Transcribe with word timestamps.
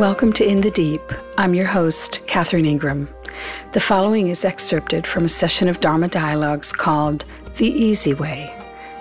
Welcome 0.00 0.32
to 0.32 0.48
In 0.48 0.62
the 0.62 0.70
Deep. 0.70 1.02
I'm 1.36 1.52
your 1.52 1.66
host, 1.66 2.26
Catherine 2.26 2.64
Ingram. 2.64 3.06
The 3.72 3.80
following 3.80 4.28
is 4.28 4.46
excerpted 4.46 5.06
from 5.06 5.26
a 5.26 5.28
session 5.28 5.68
of 5.68 5.80
Dharma 5.80 6.08
Dialogues 6.08 6.72
called 6.72 7.26
The 7.56 7.66
Easy 7.66 8.14
Way. 8.14 8.50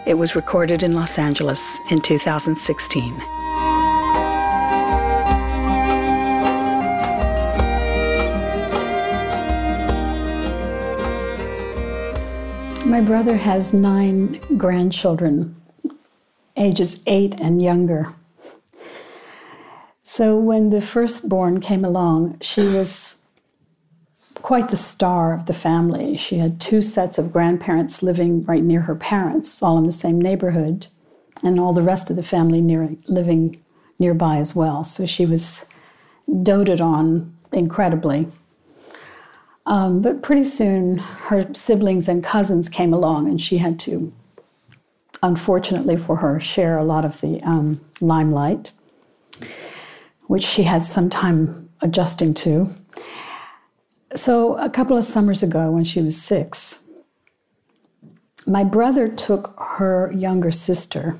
It 0.05 0.15
was 0.15 0.35
recorded 0.35 0.83
in 0.83 0.95
Los 0.95 1.17
Angeles 1.17 1.79
in 1.89 2.01
2016. 2.01 3.17
My 12.85 12.99
brother 12.99 13.37
has 13.37 13.73
nine 13.73 14.41
grandchildren, 14.57 15.55
ages 16.57 17.01
eight 17.07 17.39
and 17.39 17.61
younger. 17.61 18.13
So 20.11 20.35
when 20.37 20.71
the 20.71 20.81
firstborn 20.81 21.61
came 21.61 21.85
along, 21.85 22.39
she 22.41 22.63
was 22.63 23.17
quite 24.41 24.69
the 24.69 24.75
star 24.75 25.35
of 25.35 25.45
the 25.45 25.53
family. 25.53 26.17
She 26.17 26.39
had 26.39 26.59
two 26.59 26.81
sets 26.81 27.19
of 27.19 27.31
grandparents 27.31 28.01
living 28.01 28.43
right 28.45 28.63
near 28.63 28.81
her 28.81 28.95
parents, 28.95 29.61
all 29.61 29.77
in 29.77 29.85
the 29.85 29.91
same 29.91 30.19
neighborhood, 30.19 30.87
and 31.43 31.59
all 31.59 31.73
the 31.73 31.83
rest 31.83 32.09
of 32.09 32.15
the 32.15 32.23
family 32.23 32.59
near, 32.59 32.89
living 33.05 33.61
nearby 33.99 34.37
as 34.37 34.55
well. 34.55 34.83
So 34.83 35.05
she 35.05 35.27
was 35.27 35.67
doted 36.41 36.81
on 36.81 37.31
incredibly. 37.51 38.27
Um, 39.67 40.01
but 40.01 40.23
pretty 40.23 40.43
soon, 40.43 40.97
her 40.97 41.53
siblings 41.53 42.09
and 42.09 42.23
cousins 42.23 42.67
came 42.67 42.95
along, 42.95 43.29
and 43.29 43.39
she 43.39 43.59
had 43.59 43.77
to, 43.81 44.11
unfortunately 45.21 45.97
for 45.97 46.15
her, 46.15 46.39
share 46.39 46.79
a 46.79 46.83
lot 46.83 47.05
of 47.05 47.21
the 47.21 47.39
um, 47.43 47.79
limelight 48.01 48.71
which 50.29 50.43
she 50.43 50.61
had 50.61 50.85
some 50.85 51.09
time 51.09 51.67
adjusting 51.81 52.35
to. 52.35 52.69
So, 54.13 54.55
a 54.57 54.69
couple 54.69 54.95
of 54.95 55.03
summers 55.03 55.41
ago, 55.41 55.71
when 55.71 55.83
she 55.83 56.01
was 56.01 56.21
six, 56.21 56.83
my 58.45 58.63
brother 58.63 59.07
took 59.07 59.55
her 59.59 60.11
younger 60.11 60.51
sister 60.51 61.19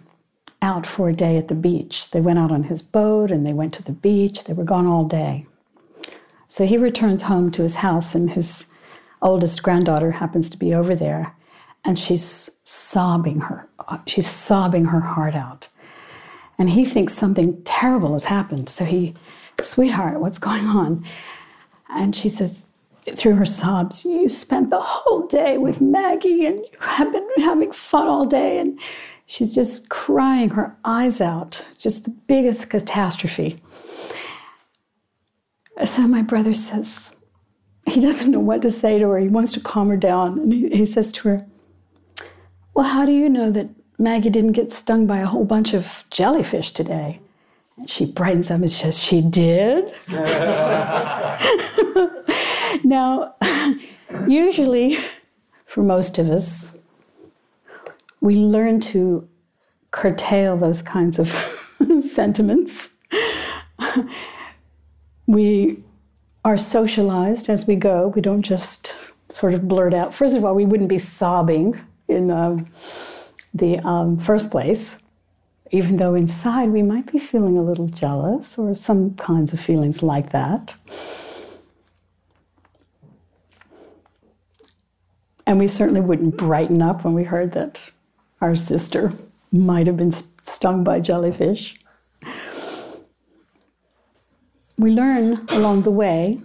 out 0.62 0.86
for 0.86 1.10
a 1.10 1.14
day 1.14 1.38
at 1.38 1.48
the 1.48 1.56
beach. 1.56 2.12
They 2.12 2.22
went 2.22 2.38
out 2.38 2.52
on 2.52 2.64
his 2.64 2.84
boat 2.84 3.32
and 3.32 3.48
they 3.48 3.54
went 3.54 3.74
to 3.76 3.84
the 3.84 3.94
beach. 3.94 4.44
They 4.44 4.54
were 4.54 4.64
gone 4.64 4.86
all 4.86 5.06
day. 5.06 5.48
So 6.48 6.68
he 6.68 6.78
returns 6.78 7.24
home 7.24 7.50
to 7.52 7.64
his 7.64 7.78
house, 7.78 8.14
and 8.14 8.30
his 8.30 8.68
oldest 9.24 9.64
granddaughter 9.64 10.12
happens 10.12 10.52
to 10.52 10.58
be 10.58 10.74
over 10.74 10.94
there, 10.94 11.36
and 11.84 11.98
she's 11.98 12.60
sobbing 12.64 13.40
her 13.40 13.68
she's 14.06 14.28
sobbing 14.28 14.86
her 14.86 15.00
heart 15.00 15.34
out. 15.34 15.70
And 16.60 16.70
he 16.70 16.86
thinks 16.86 17.14
something 17.14 17.62
terrible 17.64 18.12
has 18.12 18.26
happened. 18.26 18.70
So 18.70 18.86
he, 18.86 19.16
sweetheart, 19.62 20.20
what's 20.20 20.38
going 20.38 20.66
on? 20.66 21.06
And 21.90 22.16
she 22.16 22.30
says, 22.30 22.68
through 23.16 23.36
her 23.36 23.46
sobs, 23.46 24.06
you 24.06 24.30
spent 24.30 24.70
the 24.70 24.80
whole 24.80 25.26
day 25.28 25.58
with 25.58 25.82
Maggie 25.82 26.46
and 26.46 26.60
you 26.60 26.80
have 26.82 27.12
been 27.12 27.28
having 27.38 27.72
fun 27.72 28.08
all 28.08 28.26
day. 28.26 28.60
And 28.60 28.80
she's 29.26 29.56
just 29.56 29.90
crying 29.90 30.50
her 30.50 30.76
eyes 30.84 31.22
out, 31.22 31.66
just 31.78 32.06
the 32.06 32.12
biggest 32.28 32.70
catastrophe. 32.70 33.58
So 35.86 36.02
my 36.08 36.22
brother 36.22 36.54
says, 36.54 37.14
he 37.88 38.02
doesn't 38.02 38.32
know 38.32 38.40
what 38.40 38.62
to 38.64 38.70
say 38.70 39.00
to 39.00 39.10
her. 39.10 39.20
He 39.20 39.30
wants 39.30 39.52
to 39.54 39.60
calm 39.60 39.90
her 39.90 39.98
down. 39.98 40.40
And 40.40 40.54
he, 40.54 40.70
he 40.70 40.86
says 40.86 41.12
to 41.14 41.30
her, 41.30 41.46
Well, 42.74 42.86
how 42.86 43.06
do 43.06 43.12
you 43.12 43.30
know 43.30 43.50
that 43.50 43.70
Maggie 44.00 44.30
didn't 44.30 44.53
get 44.53 44.72
stung 44.72 45.05
by 45.05 45.19
a 45.19 45.25
whole 45.25 45.44
bunch 45.44 45.73
of 45.73 46.05
jellyfish 46.09 46.72
today. 46.72 47.19
And 47.75 47.90
she 47.90 48.06
brightens 48.06 48.50
up 48.50 48.62
and 48.62 48.72
says, 48.72 48.97
She 48.97 49.22
did? 49.22 49.94
now, 52.85 53.35
usually, 54.28 54.97
for 55.66 55.84
most 55.84 56.18
of 56.18 56.29
us, 56.29 56.78
we 58.22 58.35
learn 58.35 58.79
to 58.79 59.28
curtail 59.91 60.56
those 60.56 60.81
kinds 60.81 61.19
of 61.19 61.29
sentiments. 62.01 62.90
we 65.28 65.84
are 66.45 66.57
socialized 66.57 67.50
as 67.50 67.68
we 67.68 67.75
go. 67.75 68.07
We 68.07 68.22
don't 68.22 68.44
just 68.44 68.95
sort 69.29 69.53
of 69.53 69.68
blurt 69.68 69.94
out. 69.94 70.13
First 70.13 70.38
of 70.38 70.45
all, 70.45 70.56
we 70.56 70.66
wouldn't 70.66 70.90
be 70.90 71.00
sobbing 71.00 71.78
in. 72.07 72.31
Um, 72.31 72.68
the 73.54 73.80
um, 73.80 74.18
first 74.18 74.52
place, 74.52 75.00
even 75.72 75.98
though 75.98 76.16
inside 76.16 76.70
we 76.70 76.84
might 76.84 77.12
be 77.12 77.20
feeling 77.20 77.58
a 77.58 77.64
little 77.64 77.88
jealous 77.88 78.58
or 78.58 78.76
some 78.76 79.14
kinds 79.16 79.54
of 79.54 79.60
feelings 79.60 80.02
like 80.04 80.32
that. 80.32 80.76
And 85.46 85.58
we 85.58 85.68
certainly 85.68 86.02
wouldn't 86.02 86.38
brighten 86.38 86.82
up 86.82 87.04
when 87.04 87.16
we 87.16 87.24
heard 87.24 87.54
that 87.54 87.90
our 88.40 88.56
sister 88.56 89.14
might 89.52 89.88
have 89.88 89.98
been 89.98 90.14
stung 90.44 90.84
by 90.84 91.00
jellyfish. 91.00 91.76
We 94.78 94.92
learn 94.92 95.46
along 95.50 95.81
the 95.81 95.92
way. 95.92 96.40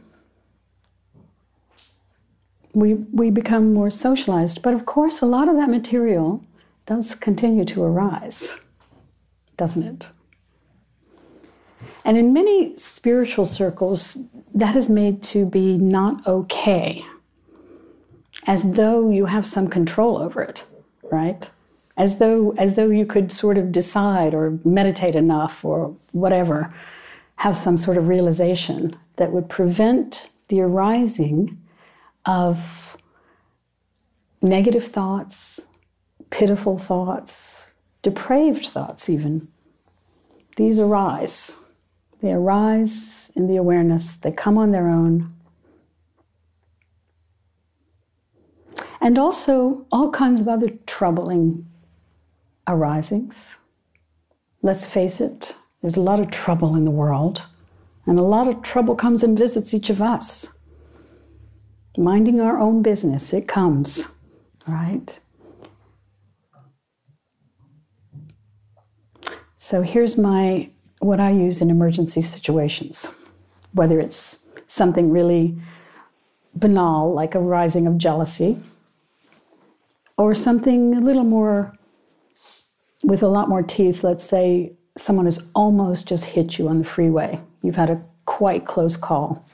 We, 2.72 2.94
we 2.94 3.30
become 3.30 3.74
more 3.74 3.90
socialized. 3.90 4.62
But 4.62 4.74
of 4.74 4.86
course, 4.86 5.20
a 5.20 5.26
lot 5.26 5.48
of 5.48 5.56
that 5.56 5.68
material 5.68 6.42
does 6.86 7.14
continue 7.14 7.64
to 7.64 7.82
arise, 7.82 8.54
doesn't 9.56 9.82
it? 9.82 10.08
And 12.04 12.18
in 12.18 12.32
many 12.32 12.76
spiritual 12.76 13.44
circles, 13.46 14.18
that 14.54 14.76
is 14.76 14.90
made 14.90 15.22
to 15.24 15.46
be 15.46 15.76
not 15.78 16.26
okay, 16.26 17.02
as 18.46 18.74
though 18.74 19.10
you 19.10 19.24
have 19.24 19.46
some 19.46 19.68
control 19.68 20.18
over 20.18 20.42
it, 20.42 20.64
right? 21.10 21.48
As 21.96 22.18
though, 22.18 22.52
as 22.58 22.74
though 22.74 22.90
you 22.90 23.06
could 23.06 23.32
sort 23.32 23.56
of 23.56 23.72
decide 23.72 24.34
or 24.34 24.58
meditate 24.64 25.14
enough 25.14 25.64
or 25.64 25.96
whatever, 26.12 26.74
have 27.36 27.56
some 27.56 27.76
sort 27.76 27.96
of 27.96 28.08
realization 28.08 28.96
that 29.16 29.32
would 29.32 29.48
prevent 29.48 30.28
the 30.48 30.60
arising 30.60 31.58
of 32.26 32.98
negative 34.42 34.84
thoughts, 34.84 35.66
pitiful 36.34 36.76
thoughts, 36.76 37.68
depraved 38.02 38.66
thoughts, 38.66 39.08
even. 39.08 39.46
These 40.56 40.80
arise. 40.80 41.56
They 42.20 42.32
arise 42.32 43.30
in 43.36 43.46
the 43.46 43.56
awareness, 43.56 44.16
they 44.16 44.32
come 44.32 44.58
on 44.58 44.72
their 44.72 44.88
own. 44.88 45.32
And 49.00 49.16
also 49.16 49.86
all 49.92 50.10
kinds 50.10 50.40
of 50.40 50.48
other 50.48 50.70
troubling 50.86 51.66
arisings. 52.66 53.58
Let's 54.60 54.84
face 54.84 55.20
it, 55.20 55.54
there's 55.82 55.96
a 55.96 56.00
lot 56.00 56.18
of 56.18 56.32
trouble 56.32 56.74
in 56.74 56.84
the 56.84 56.90
world, 56.90 57.46
and 58.06 58.18
a 58.18 58.22
lot 58.22 58.48
of 58.48 58.62
trouble 58.62 58.96
comes 58.96 59.22
and 59.22 59.38
visits 59.38 59.72
each 59.72 59.88
of 59.88 60.02
us. 60.02 60.58
Minding 61.96 62.40
our 62.40 62.58
own 62.58 62.82
business, 62.82 63.32
it 63.32 63.46
comes, 63.46 64.08
right? 64.66 65.20
So 69.64 69.80
here's 69.80 70.18
my 70.18 70.68
what 70.98 71.20
I 71.20 71.30
use 71.30 71.62
in 71.62 71.70
emergency 71.70 72.20
situations, 72.20 73.18
whether 73.72 73.98
it's 73.98 74.46
something 74.66 75.10
really 75.10 75.56
banal 76.54 77.14
like 77.14 77.34
a 77.34 77.40
rising 77.40 77.86
of 77.86 77.96
jealousy, 77.96 78.58
or 80.18 80.34
something 80.34 80.94
a 80.94 81.00
little 81.00 81.24
more 81.24 81.72
with 83.02 83.22
a 83.22 83.26
lot 83.26 83.48
more 83.48 83.62
teeth. 83.62 84.04
Let's 84.04 84.22
say 84.22 84.74
someone 84.98 85.24
has 85.24 85.42
almost 85.54 86.06
just 86.06 86.26
hit 86.26 86.58
you 86.58 86.68
on 86.68 86.78
the 86.78 86.84
freeway. 86.84 87.40
You've 87.62 87.76
had 87.76 87.88
a 87.88 88.02
quite 88.26 88.66
close 88.66 88.98
call. 88.98 89.46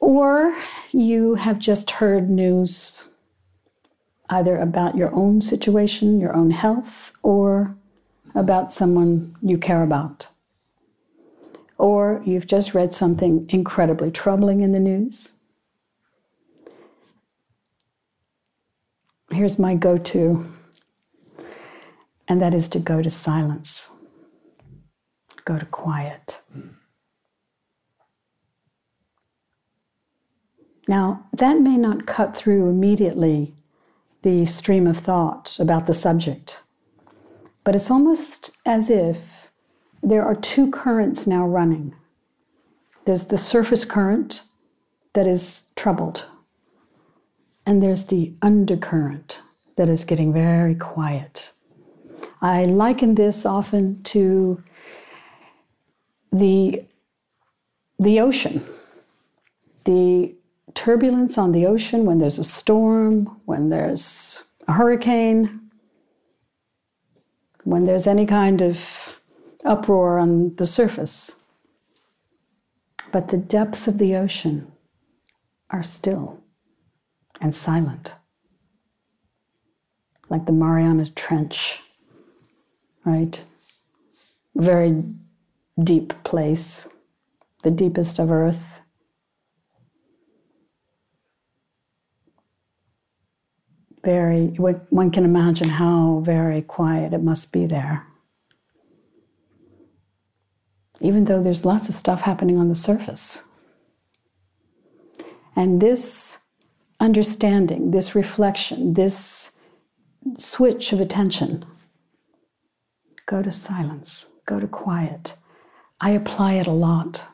Or 0.00 0.56
you 0.92 1.34
have 1.34 1.58
just 1.58 1.90
heard 1.90 2.30
news 2.30 3.10
either 4.28 4.56
about 4.58 4.96
your 4.96 5.14
own 5.14 5.40
situation, 5.40 6.18
your 6.18 6.34
own 6.34 6.50
health, 6.50 7.12
or 7.22 7.75
about 8.36 8.70
someone 8.70 9.34
you 9.42 9.58
care 9.58 9.82
about. 9.82 10.28
Or 11.78 12.22
you've 12.24 12.46
just 12.46 12.74
read 12.74 12.92
something 12.92 13.46
incredibly 13.48 14.10
troubling 14.10 14.60
in 14.60 14.72
the 14.72 14.78
news. 14.78 15.34
Here's 19.32 19.58
my 19.58 19.74
go 19.74 19.98
to, 19.98 20.46
and 22.28 22.40
that 22.40 22.54
is 22.54 22.68
to 22.68 22.78
go 22.78 23.02
to 23.02 23.10
silence, 23.10 23.90
go 25.44 25.58
to 25.58 25.66
quiet. 25.66 26.40
Now, 30.86 31.26
that 31.32 31.60
may 31.60 31.76
not 31.76 32.06
cut 32.06 32.36
through 32.36 32.68
immediately 32.68 33.54
the 34.22 34.46
stream 34.46 34.86
of 34.86 34.96
thought 34.96 35.58
about 35.58 35.86
the 35.86 35.92
subject. 35.92 36.62
But 37.66 37.74
it's 37.74 37.90
almost 37.90 38.52
as 38.64 38.90
if 38.90 39.50
there 40.00 40.24
are 40.24 40.36
two 40.36 40.70
currents 40.70 41.26
now 41.26 41.44
running. 41.44 41.96
There's 43.06 43.24
the 43.24 43.36
surface 43.38 43.84
current 43.84 44.44
that 45.14 45.26
is 45.26 45.64
troubled, 45.74 46.26
and 47.66 47.82
there's 47.82 48.04
the 48.04 48.32
undercurrent 48.40 49.40
that 49.74 49.88
is 49.88 50.04
getting 50.04 50.32
very 50.32 50.76
quiet. 50.76 51.50
I 52.40 52.66
liken 52.66 53.16
this 53.16 53.44
often 53.44 54.00
to 54.04 54.62
the, 56.30 56.84
the 57.98 58.20
ocean, 58.20 58.64
the 59.82 60.32
turbulence 60.74 61.36
on 61.36 61.50
the 61.50 61.66
ocean 61.66 62.04
when 62.04 62.18
there's 62.18 62.38
a 62.38 62.44
storm, 62.44 63.40
when 63.44 63.70
there's 63.70 64.44
a 64.68 64.72
hurricane, 64.72 65.65
when 67.66 67.84
there's 67.84 68.06
any 68.06 68.24
kind 68.24 68.62
of 68.62 69.20
uproar 69.64 70.20
on 70.20 70.54
the 70.54 70.64
surface. 70.64 71.34
But 73.10 73.28
the 73.28 73.36
depths 73.36 73.88
of 73.88 73.98
the 73.98 74.14
ocean 74.14 74.70
are 75.70 75.82
still 75.82 76.38
and 77.40 77.52
silent, 77.52 78.14
like 80.28 80.46
the 80.46 80.52
Mariana 80.52 81.06
Trench, 81.10 81.80
right? 83.04 83.44
Very 84.54 85.02
deep 85.82 86.14
place, 86.22 86.86
the 87.64 87.72
deepest 87.72 88.20
of 88.20 88.30
Earth. 88.30 88.80
Very, 94.06 94.46
one 94.90 95.10
can 95.10 95.24
imagine 95.24 95.68
how 95.68 96.20
very 96.24 96.62
quiet 96.62 97.12
it 97.12 97.24
must 97.24 97.52
be 97.52 97.66
there. 97.66 98.06
Even 101.00 101.24
though 101.24 101.42
there's 101.42 101.64
lots 101.64 101.88
of 101.88 101.94
stuff 101.96 102.20
happening 102.20 102.56
on 102.56 102.68
the 102.68 102.76
surface. 102.76 103.48
And 105.56 105.80
this 105.82 106.38
understanding, 107.00 107.90
this 107.90 108.14
reflection, 108.14 108.94
this 108.94 109.58
switch 110.36 110.92
of 110.92 111.00
attention, 111.00 111.64
go 113.26 113.42
to 113.42 113.50
silence, 113.50 114.28
go 114.46 114.60
to 114.60 114.68
quiet. 114.68 115.34
I 116.00 116.10
apply 116.10 116.52
it 116.52 116.68
a 116.68 116.70
lot. 116.70 117.24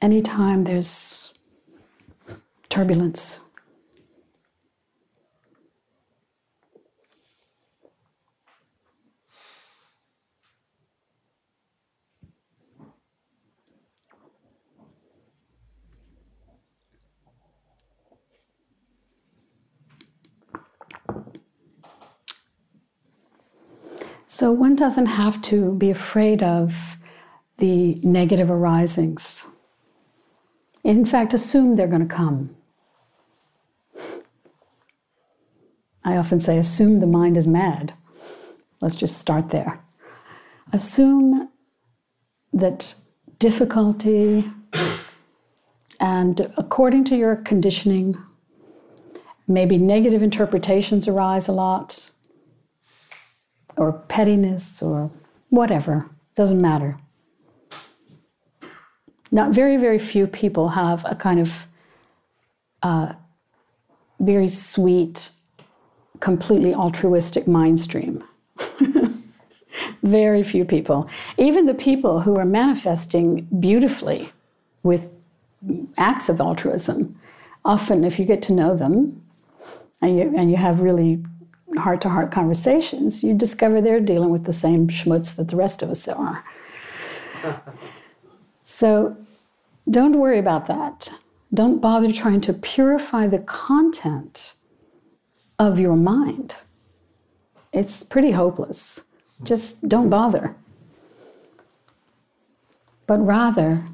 Anytime 0.00 0.62
there's 0.62 1.34
turbulence, 2.68 3.40
So 24.30 24.52
one 24.52 24.76
doesn't 24.76 25.06
have 25.06 25.40
to 25.42 25.72
be 25.72 25.88
afraid 25.88 26.42
of 26.42 26.98
the 27.56 27.96
negative 28.02 28.50
arisings. 28.50 29.48
In 30.84 31.06
fact, 31.06 31.32
assume 31.32 31.76
they're 31.76 31.88
going 31.88 32.06
to 32.06 32.14
come. 32.14 32.54
I 36.04 36.18
often 36.18 36.40
say, 36.40 36.58
assume 36.58 37.00
the 37.00 37.06
mind 37.06 37.38
is 37.38 37.46
mad. 37.46 37.94
Let's 38.82 38.94
just 38.94 39.16
start 39.16 39.48
there. 39.48 39.80
Assume 40.74 41.48
that 42.52 42.94
difficulty 43.38 44.52
and 46.00 46.52
according 46.58 47.04
to 47.04 47.16
your 47.16 47.34
conditioning, 47.34 48.18
maybe 49.46 49.78
negative 49.78 50.22
interpretations 50.22 51.08
arise 51.08 51.48
a 51.48 51.52
lot 51.52 52.07
or 53.78 53.92
pettiness 53.92 54.82
or 54.82 55.10
whatever, 55.50 56.10
doesn't 56.34 56.60
matter. 56.60 56.98
Not 59.30 59.52
very, 59.52 59.76
very 59.76 59.98
few 59.98 60.26
people 60.26 60.70
have 60.70 61.04
a 61.06 61.14
kind 61.14 61.40
of 61.40 61.66
uh, 62.82 63.12
very 64.20 64.48
sweet, 64.48 65.30
completely 66.20 66.74
altruistic 66.74 67.46
mind 67.46 67.80
stream. 67.80 68.24
very 70.02 70.42
few 70.42 70.64
people. 70.64 71.08
Even 71.36 71.66
the 71.66 71.74
people 71.74 72.20
who 72.20 72.36
are 72.36 72.44
manifesting 72.44 73.46
beautifully 73.60 74.28
with 74.82 75.10
acts 75.96 76.28
of 76.28 76.40
altruism, 76.40 77.18
often, 77.64 78.04
if 78.04 78.18
you 78.18 78.24
get 78.24 78.42
to 78.42 78.52
know 78.52 78.74
them 78.76 79.22
and 80.00 80.16
you, 80.18 80.34
and 80.36 80.50
you 80.50 80.56
have 80.56 80.80
really 80.80 81.22
heart 81.78 82.00
to 82.02 82.08
heart 82.08 82.30
conversations, 82.30 83.22
you 83.22 83.34
discover 83.34 83.80
they're 83.80 84.00
dealing 84.00 84.30
with 84.30 84.44
the 84.44 84.52
same 84.52 84.88
schmutz 84.88 85.34
that 85.36 85.48
the 85.48 85.56
rest 85.56 85.82
of 85.82 85.90
us 85.90 86.06
are. 86.08 86.44
so 88.62 89.16
don't 89.90 90.18
worry 90.18 90.38
about 90.38 90.66
that. 90.66 91.12
Don't 91.52 91.80
bother 91.80 92.12
trying 92.12 92.40
to 92.42 92.52
purify 92.52 93.26
the 93.26 93.38
content 93.38 94.54
of 95.58 95.80
your 95.80 95.96
mind. 95.96 96.56
It's 97.72 98.02
pretty 98.02 98.32
hopeless. 98.32 99.04
Just 99.42 99.88
don't 99.88 100.10
bother. 100.10 100.56
But 103.06 103.24
rather, 103.24 103.84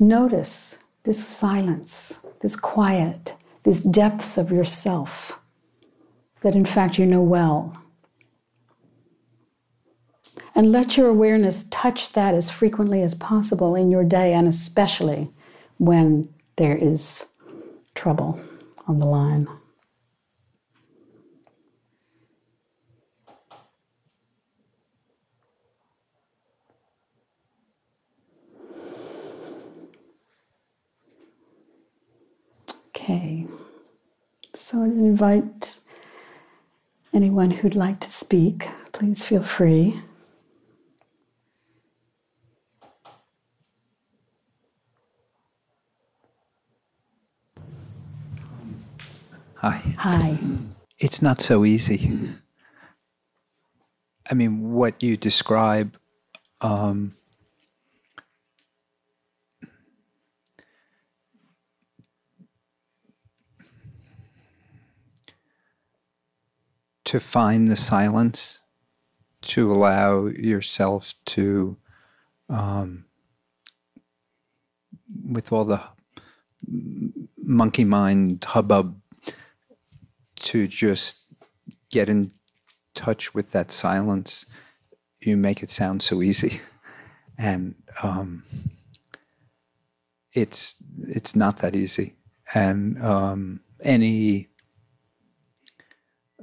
notice 0.00 0.78
this 1.04 1.24
silence, 1.24 2.24
this 2.40 2.56
quiet, 2.56 3.34
these 3.62 3.84
depths 3.84 4.36
of 4.36 4.50
yourself 4.50 5.38
that 6.44 6.54
in 6.54 6.64
fact 6.64 6.98
you 6.98 7.06
know 7.06 7.22
well. 7.22 7.74
And 10.54 10.70
let 10.70 10.96
your 10.96 11.08
awareness 11.08 11.64
touch 11.70 12.12
that 12.12 12.34
as 12.34 12.50
frequently 12.50 13.02
as 13.02 13.14
possible 13.14 13.74
in 13.74 13.90
your 13.90 14.04
day, 14.04 14.34
and 14.34 14.46
especially 14.46 15.30
when 15.78 16.28
there 16.56 16.76
is 16.76 17.26
trouble 17.94 18.38
on 18.86 19.00
the 19.00 19.06
line. 19.06 19.48
Okay, 32.96 33.46
so 34.54 34.82
I 34.82 34.84
invite 34.84 35.63
Anyone 37.14 37.52
who'd 37.52 37.76
like 37.76 38.00
to 38.00 38.10
speak, 38.10 38.68
please 38.90 39.22
feel 39.22 39.44
free. 39.44 40.02
Hi. 49.58 49.80
Hi. 49.96 50.38
It's 50.98 51.22
not 51.22 51.40
so 51.40 51.64
easy. 51.64 52.10
I 54.28 54.34
mean, 54.34 54.72
what 54.72 55.00
you 55.00 55.16
describe 55.16 55.96
um, 56.62 57.14
to 67.14 67.20
find 67.20 67.68
the 67.68 67.76
silence, 67.76 68.62
to 69.40 69.70
allow 69.70 70.26
yourself 70.26 71.14
to, 71.24 71.76
um, 72.48 73.04
with 75.24 75.52
all 75.52 75.64
the 75.64 75.80
monkey 77.40 77.84
mind 77.84 78.44
hubbub, 78.44 79.00
to 80.34 80.66
just 80.66 81.18
get 81.88 82.08
in 82.08 82.32
touch 82.96 83.32
with 83.32 83.52
that 83.52 83.70
silence. 83.70 84.46
You 85.20 85.36
make 85.36 85.62
it 85.62 85.70
sound 85.70 86.02
so 86.02 86.20
easy, 86.20 86.60
and 87.38 87.76
um, 88.02 88.42
it's 90.32 90.82
it's 90.98 91.36
not 91.36 91.58
that 91.58 91.76
easy. 91.76 92.16
And 92.56 93.00
um, 93.00 93.60
any 93.84 94.48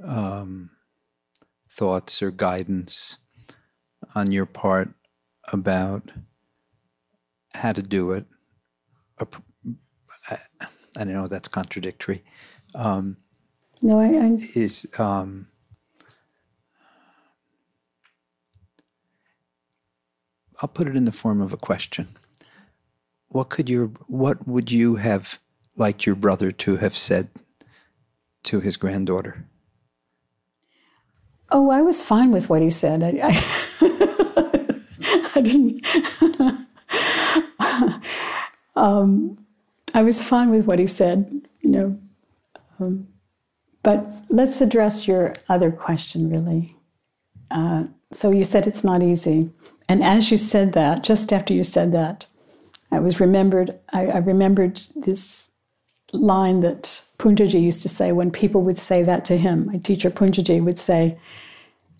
um, 0.04 0.70
thoughts 1.70 2.22
or 2.22 2.30
guidance 2.30 3.18
on 4.14 4.30
your 4.30 4.46
part 4.46 4.90
about 5.52 6.10
how 7.54 7.72
to 7.72 7.82
do 7.82 8.12
it. 8.12 8.26
I, 9.18 10.38
don't 10.96 11.12
know 11.12 11.28
that's 11.28 11.48
contradictory. 11.48 12.22
Um, 12.74 13.16
no, 13.80 13.98
I, 13.98 14.06
I 14.06 14.36
is 14.54 14.86
um, 14.98 15.48
I'll 20.60 20.68
put 20.68 20.86
it 20.86 20.96
in 20.96 21.04
the 21.04 21.12
form 21.12 21.40
of 21.40 21.52
a 21.52 21.56
question. 21.56 22.08
What 23.28 23.48
could 23.48 23.68
your 23.68 23.88
what 24.06 24.46
would 24.46 24.70
you 24.70 24.96
have 24.96 25.38
liked 25.76 26.06
your 26.06 26.14
brother 26.14 26.52
to 26.52 26.76
have 26.76 26.96
said 26.96 27.30
to 28.44 28.60
his 28.60 28.76
granddaughter? 28.76 29.46
Oh, 31.54 31.70
I 31.70 31.82
was 31.82 32.02
fine 32.02 32.32
with 32.32 32.48
what 32.48 32.62
he 32.62 32.70
said. 32.70 33.02
I, 33.02 33.20
I, 33.22 33.44
I 35.34 35.40
didn't. 35.42 35.86
um, 38.76 39.38
I 39.92 40.02
was 40.02 40.22
fine 40.22 40.48
with 40.50 40.64
what 40.64 40.78
he 40.78 40.86
said, 40.86 41.46
you 41.60 41.70
know. 41.70 41.98
Um, 42.80 43.06
but 43.82 44.06
let's 44.30 44.62
address 44.62 45.06
your 45.06 45.34
other 45.50 45.70
question, 45.70 46.30
really. 46.30 46.74
Uh, 47.50 47.84
so 48.12 48.30
you 48.30 48.44
said 48.44 48.66
it's 48.66 48.82
not 48.82 49.02
easy, 49.02 49.50
and 49.88 50.02
as 50.02 50.30
you 50.30 50.38
said 50.38 50.72
that, 50.72 51.04
just 51.04 51.34
after 51.34 51.52
you 51.52 51.64
said 51.64 51.92
that, 51.92 52.26
I 52.90 52.98
was 52.98 53.20
remembered. 53.20 53.78
I, 53.92 54.06
I 54.06 54.18
remembered 54.18 54.80
this 54.96 55.50
line 56.12 56.60
that 56.60 57.02
Poonjaji 57.18 57.60
used 57.60 57.82
to 57.82 57.88
say 57.88 58.12
when 58.12 58.30
people 58.30 58.62
would 58.62 58.78
say 58.78 59.02
that 59.02 59.24
to 59.26 59.36
him. 59.36 59.66
My 59.66 59.78
teacher 59.78 60.10
Poonjaji 60.10 60.62
would 60.62 60.78
say, 60.78 61.18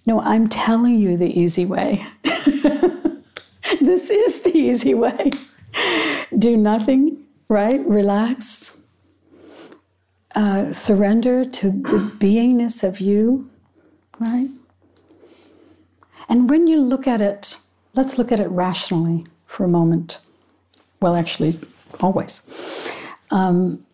"No, 0.07 0.21
I'm 0.21 0.49
telling 0.49 0.95
you 0.97 1.17
the 1.17 1.39
easy 1.39 1.65
way. 1.65 2.07
this 3.81 4.11
is 4.11 4.43
the 4.43 4.57
easy 4.57 4.95
way. 4.95 5.33
Do 6.39 6.57
nothing, 6.57 7.19
right? 7.49 7.85
Relax. 7.87 8.79
Uh, 10.35 10.73
surrender 10.73 11.45
to 11.45 11.71
the 11.71 12.11
beingness 12.19 12.83
of 12.83 13.01
you, 13.01 13.51
right? 14.19 14.49
And 16.29 16.49
when 16.49 16.67
you 16.67 16.81
look 16.81 17.07
at 17.07 17.21
it, 17.21 17.59
let's 17.95 18.17
look 18.17 18.33
at 18.33 18.41
it 18.41 18.49
rationally 18.49 19.27
for 19.45 19.65
a 19.65 19.69
moment. 19.69 20.19
Well, 21.01 21.17
actually, 21.17 21.59
always. 22.01 22.49
Um, 23.31 23.85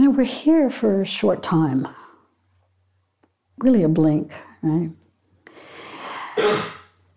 you 0.00 0.06
know, 0.06 0.12
we're 0.12 0.24
here 0.24 0.70
for 0.70 1.02
a 1.02 1.04
short 1.04 1.42
time, 1.42 1.86
really 3.58 3.82
a 3.82 3.88
blink, 3.88 4.32
right? 4.62 4.90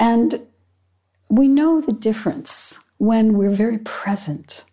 And 0.01 0.45
we 1.29 1.47
know 1.47 1.79
the 1.79 1.93
difference 1.93 2.81
when 2.97 3.37
we're 3.37 3.51
very 3.51 3.77
present, 3.77 4.65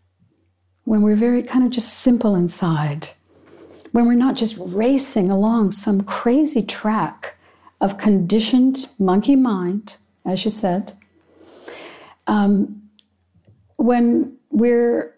when 0.82 1.02
we're 1.02 1.14
very 1.14 1.44
kind 1.44 1.64
of 1.64 1.70
just 1.70 1.98
simple 1.98 2.34
inside, 2.34 3.10
when 3.92 4.06
we're 4.06 4.14
not 4.14 4.34
just 4.34 4.56
racing 4.58 5.30
along 5.30 5.70
some 5.70 6.00
crazy 6.00 6.62
track 6.62 7.36
of 7.80 7.96
conditioned 7.96 8.88
monkey 8.98 9.36
mind, 9.36 9.98
as 10.26 10.44
you 10.44 10.50
said, 10.50 10.94
um, 12.26 12.82
when 13.76 14.36
we're 14.50 15.14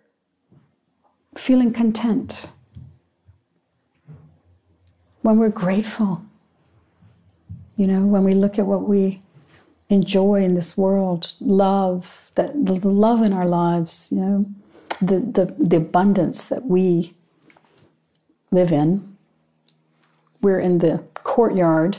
feeling 1.34 1.72
content, 1.72 2.50
when 5.22 5.38
we're 5.38 5.48
grateful, 5.48 6.22
you 7.76 7.86
know, 7.86 8.04
when 8.06 8.24
we 8.24 8.34
look 8.34 8.58
at 8.58 8.66
what 8.66 8.82
we 8.88 9.22
enjoy 9.88 10.42
in 10.42 10.54
this 10.54 10.76
world, 10.76 11.32
love, 11.40 12.30
that 12.34 12.52
the 12.66 12.74
love 12.74 13.22
in 13.22 13.32
our 13.32 13.46
lives, 13.46 14.10
you 14.12 14.20
know, 14.20 14.46
the, 15.00 15.20
the, 15.20 15.54
the 15.58 15.76
abundance 15.76 16.46
that 16.46 16.64
we 16.66 17.14
live 18.50 18.72
in. 18.72 19.16
We're 20.40 20.60
in 20.60 20.78
the 20.78 21.02
courtyard 21.14 21.98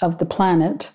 of 0.00 0.18
the 0.18 0.26
planet, 0.26 0.92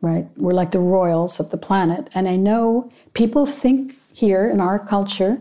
right? 0.00 0.26
We're 0.36 0.52
like 0.52 0.70
the 0.70 0.78
royals 0.78 1.40
of 1.40 1.50
the 1.50 1.56
planet. 1.56 2.08
And 2.14 2.28
I 2.28 2.36
know 2.36 2.90
people 3.14 3.46
think 3.46 3.94
here 4.12 4.48
in 4.48 4.60
our 4.60 4.78
culture, 4.78 5.38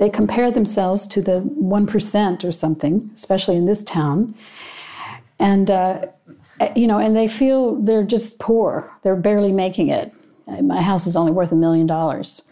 they 0.00 0.08
compare 0.08 0.50
themselves 0.50 1.06
to 1.06 1.20
the 1.20 1.42
1% 1.42 2.44
or 2.44 2.50
something, 2.50 3.10
especially 3.12 3.56
in 3.56 3.66
this 3.66 3.84
town. 3.84 4.34
And, 5.38 5.70
uh, 5.70 6.06
you 6.74 6.86
know, 6.86 6.98
and 6.98 7.14
they 7.14 7.28
feel 7.28 7.76
they're 7.76 8.02
just 8.02 8.38
poor. 8.38 8.90
They're 9.02 9.14
barely 9.14 9.52
making 9.52 9.90
it. 9.90 10.10
My 10.62 10.80
house 10.80 11.06
is 11.06 11.16
only 11.16 11.32
worth 11.32 11.52
a 11.52 11.56
million 11.56 11.86
dollars, 11.86 12.42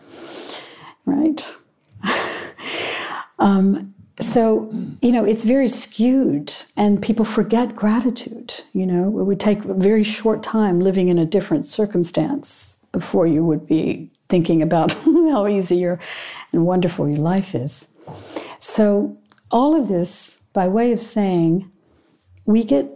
right? 1.06 1.56
um, 3.38 3.94
so, 4.20 4.70
you 5.00 5.10
know, 5.10 5.24
it's 5.24 5.44
very 5.44 5.68
skewed, 5.68 6.52
and 6.76 7.02
people 7.02 7.24
forget 7.24 7.74
gratitude. 7.74 8.62
You 8.74 8.84
know, 8.84 9.04
it 9.20 9.24
would 9.24 9.40
take 9.40 9.64
a 9.64 9.72
very 9.74 10.04
short 10.04 10.42
time 10.42 10.80
living 10.80 11.08
in 11.08 11.18
a 11.18 11.24
different 11.24 11.64
circumstance 11.64 12.76
before 12.92 13.26
you 13.26 13.42
would 13.42 13.66
be 13.66 14.10
thinking 14.28 14.62
about 14.62 14.92
how 15.04 15.46
easy 15.46 15.76
and 16.52 16.66
wonderful 16.66 17.08
your 17.08 17.18
life 17.18 17.54
is. 17.54 17.94
So, 18.58 19.16
all 19.50 19.74
of 19.74 19.88
this 19.88 20.42
by 20.52 20.68
way 20.68 20.92
of 20.92 21.00
saying 21.00 21.70
we 22.44 22.64
get 22.64 22.86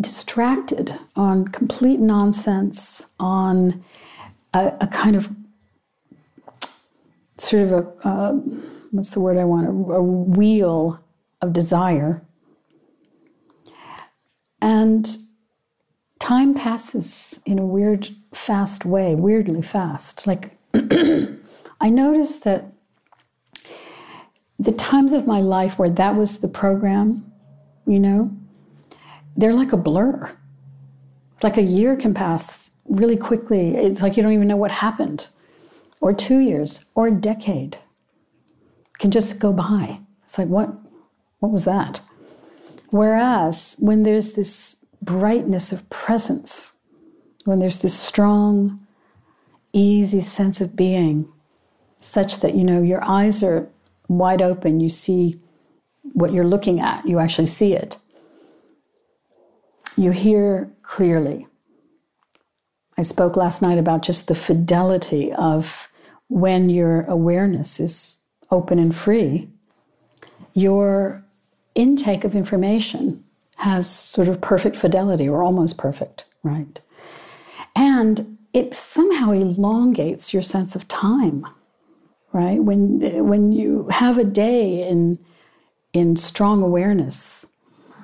distracted 0.00 0.94
on 1.16 1.48
complete 1.48 2.00
nonsense, 2.00 3.06
on 3.20 3.84
a, 4.52 4.72
a 4.80 4.86
kind 4.86 5.16
of 5.16 5.30
sort 7.38 7.62
of 7.64 7.72
a. 7.72 8.08
Uh, 8.08 8.32
what's 8.90 9.10
the 9.10 9.20
word 9.20 9.36
I 9.36 9.44
want? 9.44 9.64
A, 9.64 9.70
a 9.70 10.02
wheel 10.02 11.00
of 11.40 11.52
desire. 11.52 12.22
And 14.60 15.18
time 16.18 16.54
passes 16.54 17.40
in 17.46 17.58
a 17.58 17.66
weird, 17.66 18.14
fast 18.32 18.84
way, 18.84 19.14
weirdly 19.14 19.62
fast. 19.62 20.26
Like, 20.26 20.56
I 20.74 21.90
noticed 21.90 22.44
that 22.44 22.72
the 24.58 24.72
times 24.72 25.12
of 25.12 25.26
my 25.26 25.40
life 25.40 25.78
where 25.78 25.90
that 25.90 26.16
was 26.16 26.38
the 26.38 26.48
program, 26.48 27.30
you 27.86 27.98
know, 27.98 28.30
they're 29.36 29.52
like 29.52 29.72
a 29.72 29.76
blur. 29.76 30.36
Like 31.42 31.56
a 31.56 31.62
year 31.62 31.96
can 31.96 32.14
pass 32.14 32.70
really 32.86 33.16
quickly. 33.16 33.76
It's 33.76 34.00
like 34.00 34.16
you 34.16 34.22
don't 34.22 34.32
even 34.32 34.48
know 34.48 34.56
what 34.56 34.70
happened, 34.70 35.28
or 36.00 36.12
two 36.12 36.38
years, 36.38 36.84
or 36.94 37.08
a 37.08 37.10
decade 37.10 37.78
can 38.98 39.10
just 39.10 39.40
go 39.40 39.52
by. 39.52 40.00
It's 40.22 40.38
like, 40.38 40.48
what, 40.48 40.70
what 41.40 41.52
was 41.52 41.64
that? 41.64 42.00
Whereas 42.90 43.76
when 43.80 44.04
there's 44.04 44.32
this 44.32 44.83
brightness 45.04 45.72
of 45.72 45.88
presence, 45.90 46.80
when 47.44 47.58
there's 47.58 47.78
this 47.78 47.98
strong, 47.98 48.86
easy 49.72 50.20
sense 50.20 50.60
of 50.60 50.76
being, 50.76 51.28
such 52.00 52.40
that, 52.40 52.54
you 52.54 52.64
know, 52.64 52.82
your 52.82 53.02
eyes 53.04 53.42
are 53.42 53.68
wide 54.08 54.42
open, 54.42 54.80
you 54.80 54.88
see 54.88 55.40
what 56.12 56.32
you're 56.32 56.44
looking 56.44 56.80
at, 56.80 57.06
you 57.06 57.18
actually 57.18 57.46
see 57.46 57.72
it. 57.72 57.96
You 59.96 60.10
hear 60.10 60.70
clearly. 60.82 61.46
I 62.96 63.02
spoke 63.02 63.36
last 63.36 63.62
night 63.62 63.78
about 63.78 64.02
just 64.02 64.28
the 64.28 64.34
fidelity 64.34 65.32
of 65.32 65.88
when 66.28 66.70
your 66.70 67.02
awareness 67.02 67.80
is 67.80 68.18
open 68.50 68.78
and 68.78 68.94
free, 68.94 69.48
your 70.52 71.24
intake 71.74 72.24
of 72.24 72.36
information 72.36 73.23
has 73.64 73.88
sort 73.88 74.28
of 74.28 74.42
perfect 74.42 74.76
fidelity 74.76 75.26
or 75.26 75.42
almost 75.42 75.78
perfect, 75.78 76.26
right? 76.42 76.82
And 77.74 78.36
it 78.52 78.74
somehow 78.74 79.30
elongates 79.30 80.34
your 80.34 80.42
sense 80.42 80.76
of 80.76 80.86
time, 80.86 81.46
right? 82.34 82.62
When, 82.62 83.26
when 83.26 83.52
you 83.52 83.88
have 83.88 84.18
a 84.18 84.24
day 84.24 84.86
in, 84.86 85.18
in 85.94 86.14
strong 86.16 86.62
awareness, 86.62 87.48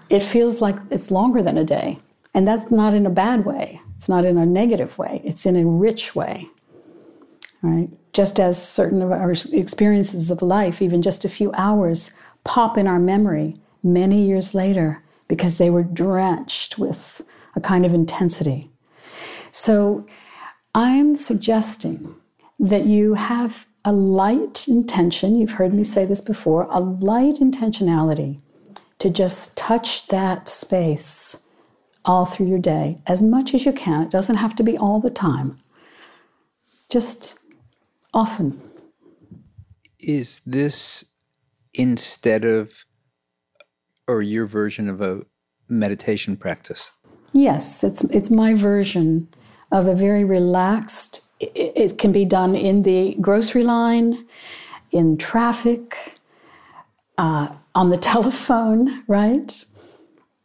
it 0.09 0.23
feels 0.23 0.62
like 0.62 0.76
it's 0.90 1.11
longer 1.11 1.43
than 1.43 1.59
a 1.59 1.64
day. 1.64 1.99
And 2.33 2.49
that's 2.49 2.71
not 2.71 2.95
in 2.95 3.05
a 3.05 3.11
bad 3.11 3.45
way. 3.45 3.83
It's 3.99 4.09
not 4.09 4.25
in 4.25 4.38
a 4.38 4.47
negative 4.47 4.97
way. 4.97 5.21
It's 5.25 5.45
in 5.45 5.57
a 5.57 5.67
rich 5.67 6.17
way, 6.17 6.49
right? 7.61 7.90
just 8.12 8.40
as 8.40 8.61
certain 8.61 9.02
of 9.02 9.12
our 9.12 9.33
experiences 9.52 10.31
of 10.31 10.40
life, 10.43 10.83
even 10.83 11.02
just 11.02 11.25
a 11.25 11.29
few 11.29 11.52
hours, 11.52 12.12
pop 12.45 12.76
in 12.76 12.87
our 12.87 12.99
memory 12.99 13.57
many 13.83 14.26
years 14.26 14.55
later 14.55 15.02
because 15.30 15.58
they 15.58 15.70
were 15.70 15.84
drenched 15.84 16.76
with 16.76 17.22
a 17.54 17.60
kind 17.60 17.87
of 17.87 17.94
intensity. 17.94 18.68
So 19.52 20.04
I'm 20.75 21.14
suggesting 21.14 22.16
that 22.58 22.84
you 22.84 23.14
have 23.14 23.66
a 23.84 23.92
light 23.92 24.66
intention, 24.66 25.37
you've 25.37 25.52
heard 25.52 25.72
me 25.72 25.84
say 25.84 26.04
this 26.04 26.20
before, 26.20 26.66
a 26.70 26.80
light 26.80 27.37
intentionality 27.37 28.40
to 28.99 29.08
just 29.08 29.56
touch 29.56 30.08
that 30.08 30.49
space 30.49 31.46
all 32.04 32.26
through 32.26 32.49
your 32.49 32.58
day 32.58 32.99
as 33.06 33.22
much 33.22 33.54
as 33.54 33.64
you 33.64 33.72
can. 33.72 34.02
It 34.02 34.10
doesn't 34.10 34.37
have 34.37 34.56
to 34.56 34.64
be 34.64 34.76
all 34.76 34.99
the 35.00 35.10
time. 35.10 35.60
Just 36.90 37.38
often. 38.12 38.60
Is 40.00 40.40
this 40.40 41.04
instead 41.72 42.44
of, 42.44 42.84
or 44.07 44.23
your 44.23 44.47
version 44.47 44.88
of 44.88 45.00
a 45.00 45.23
meditation 45.69 46.37
practice? 46.37 46.92
Yes, 47.33 47.85
it's, 47.85 48.02
it's 48.04 48.30
my 48.30 48.54
version 48.54 49.28
of 49.71 49.87
a 49.87 49.95
very 49.95 50.25
relaxed, 50.25 51.25
it, 51.38 51.73
it 51.76 51.99
can 51.99 52.12
be 52.12 52.25
done 52.25 52.57
in 52.57 52.83
the 52.83 53.16
grocery 53.21 53.62
line, 53.62 54.26
in 54.90 55.16
traffic, 55.16 56.19
uh, 57.19 57.49
on 57.75 57.90
the 57.90 57.97
telephone, 58.12 59.04
right? 59.07 59.64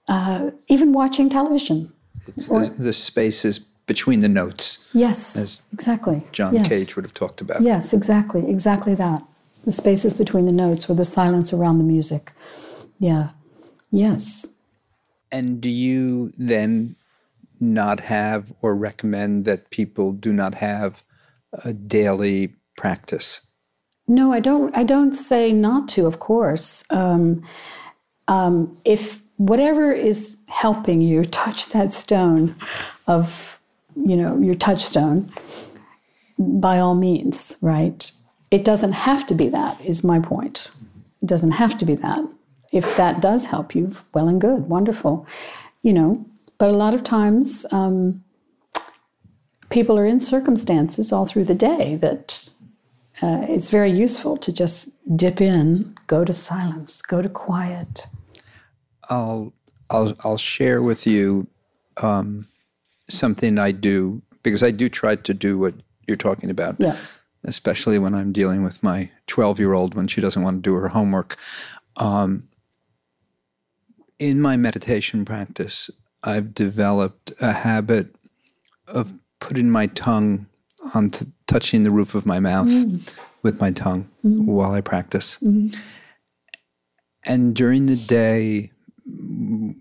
Uh, 0.08 0.52
even 0.68 0.94
watching 0.94 1.30
television. 1.30 1.92
It's 2.28 2.48
the, 2.48 2.74
the 2.78 2.94
spaces 2.94 3.60
between 3.86 4.20
the 4.20 4.30
notes, 4.30 4.88
Yes, 4.94 5.38
As 5.38 5.62
exactly. 5.74 6.24
John 6.32 6.56
yes. 6.56 6.68
Cage 6.68 6.96
would 6.96 7.06
have 7.06 7.14
talked 7.14 7.42
about. 7.42 7.62
Yes, 7.62 7.94
exactly, 7.94 8.50
exactly 8.50 8.96
that. 8.96 9.24
The 9.64 9.72
spaces 9.72 10.14
between 10.14 10.46
the 10.46 10.52
notes 10.52 10.90
or 10.90 10.96
the 10.96 11.04
silence 11.04 11.54
around 11.54 11.78
the 11.78 11.84
music. 11.84 12.32
Yeah. 13.00 13.32
Yes. 13.96 14.46
And 15.32 15.62
do 15.62 15.70
you 15.70 16.34
then 16.38 16.98
not 17.62 18.02
have 18.02 18.54
or 18.62 18.76
recommend 18.76 19.46
that 19.46 19.70
people 19.70 20.12
do 20.12 20.34
not 20.34 20.56
have 20.56 21.02
a 21.64 21.72
daily 21.72 22.56
practice? 22.76 23.40
No, 24.06 24.34
I 24.34 24.42
don't. 24.42 24.76
I 24.76 24.84
don't 24.84 25.14
say 25.14 25.54
not 25.54 25.88
to. 25.90 26.06
Of 26.08 26.20
course, 26.20 26.84
um, 26.90 27.42
um, 28.28 28.78
if 28.84 29.22
whatever 29.38 29.94
is 29.94 30.38
helping 30.50 31.00
you 31.00 31.24
touch 31.44 31.70
that 31.70 31.94
stone 31.94 32.54
of, 33.08 33.62
you 33.96 34.18
know, 34.18 34.38
your 34.42 34.56
touchstone, 34.56 35.32
by 36.38 36.80
all 36.80 36.96
means, 36.96 37.58
right? 37.62 38.12
It 38.52 38.66
doesn't 38.66 38.92
have 38.92 39.26
to 39.28 39.34
be 39.34 39.48
that. 39.48 39.80
Is 39.86 40.04
my 40.04 40.20
point. 40.20 40.70
It 41.24 41.28
doesn't 41.28 41.52
have 41.52 41.78
to 41.78 41.86
be 41.86 41.96
that. 41.96 42.26
If 42.76 42.96
that 42.98 43.22
does 43.22 43.48
help 43.48 43.74
you, 43.74 43.92
well 44.14 44.28
and 44.28 44.40
good, 44.40 44.68
wonderful, 44.68 45.26
you 45.82 45.94
know. 45.94 46.26
But 46.58 46.70
a 46.70 46.74
lot 46.74 46.94
of 46.94 47.04
times, 47.04 47.66
um, 47.72 48.24
people 49.70 49.98
are 49.98 50.06
in 50.06 50.20
circumstances 50.20 51.12
all 51.12 51.26
through 51.26 51.46
the 51.46 51.56
day 51.56 51.96
that 51.98 52.50
uh, 53.22 53.46
it's 53.48 53.70
very 53.70 53.92
useful 53.92 54.38
to 54.38 54.52
just 54.52 54.90
dip 55.18 55.42
in, 55.42 55.96
go 56.08 56.26
to 56.26 56.34
silence, 56.34 57.02
go 57.02 57.22
to 57.22 57.30
quiet. 57.30 58.08
I'll 59.10 59.54
I'll 59.90 60.16
I'll 60.24 60.38
share 60.38 60.82
with 60.82 61.08
you 61.08 61.48
um, 62.02 62.48
something 63.08 63.58
I 63.58 63.72
do 63.72 64.22
because 64.44 64.64
I 64.64 64.72
do 64.72 64.90
try 64.90 65.16
to 65.16 65.34
do 65.34 65.58
what 65.58 65.76
you're 66.08 66.18
talking 66.18 66.50
about. 66.50 66.76
Yeah. 66.80 66.98
Especially 67.44 68.00
when 68.00 68.16
I'm 68.16 68.32
dealing 68.32 68.64
with 68.64 68.82
my 68.82 69.12
12 69.28 69.60
year 69.60 69.74
old 69.74 69.94
when 69.94 70.08
she 70.08 70.20
doesn't 70.20 70.42
want 70.42 70.64
to 70.64 70.70
do 70.70 70.76
her 70.76 70.90
homework. 70.90 71.38
Um, 71.98 72.48
in 74.20 74.42
my 74.42 74.58
meditation 74.58 75.26
practice, 75.26 75.90
I've 76.24 76.54
developed 76.54 77.34
a 77.42 77.52
habit 77.52 78.16
of 78.88 79.14
putting 79.40 79.70
my 79.70 79.88
tongue 79.88 80.48
on 80.94 81.10
t- 81.10 81.28
touching 81.48 81.84
the 81.84 81.92
roof 81.92 82.16
of 82.16 82.26
my 82.26 82.40
mouth 82.40 82.68
mm. 82.68 83.12
with 83.42 83.60
my 83.60 83.72
tongue 83.72 84.10
mm. 84.24 84.46
while 84.46 84.72
I 84.72 84.82
practice. 84.82 85.38
Mm-hmm. 85.42 85.80
And 87.26 87.56
during 87.56 87.88
the 87.88 87.96
day, 87.96 88.72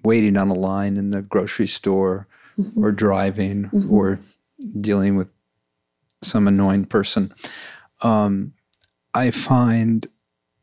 waiting 0.03 0.37
on 0.37 0.49
a 0.49 0.55
line 0.55 0.97
in 0.97 1.09
the 1.11 1.23
grocery 1.23 1.67
store 1.67 2.27
mm-hmm. 2.59 2.83
or 2.83 2.93
driving 2.93 3.65
mm-hmm. 3.65 3.93
or 3.93 4.21
dealing 4.79 5.17
with 5.17 5.33
some 6.23 6.49
annoying 6.49 6.87
person, 6.87 7.35
um, 8.03 8.55
I 9.13 9.31
find, 9.31 10.07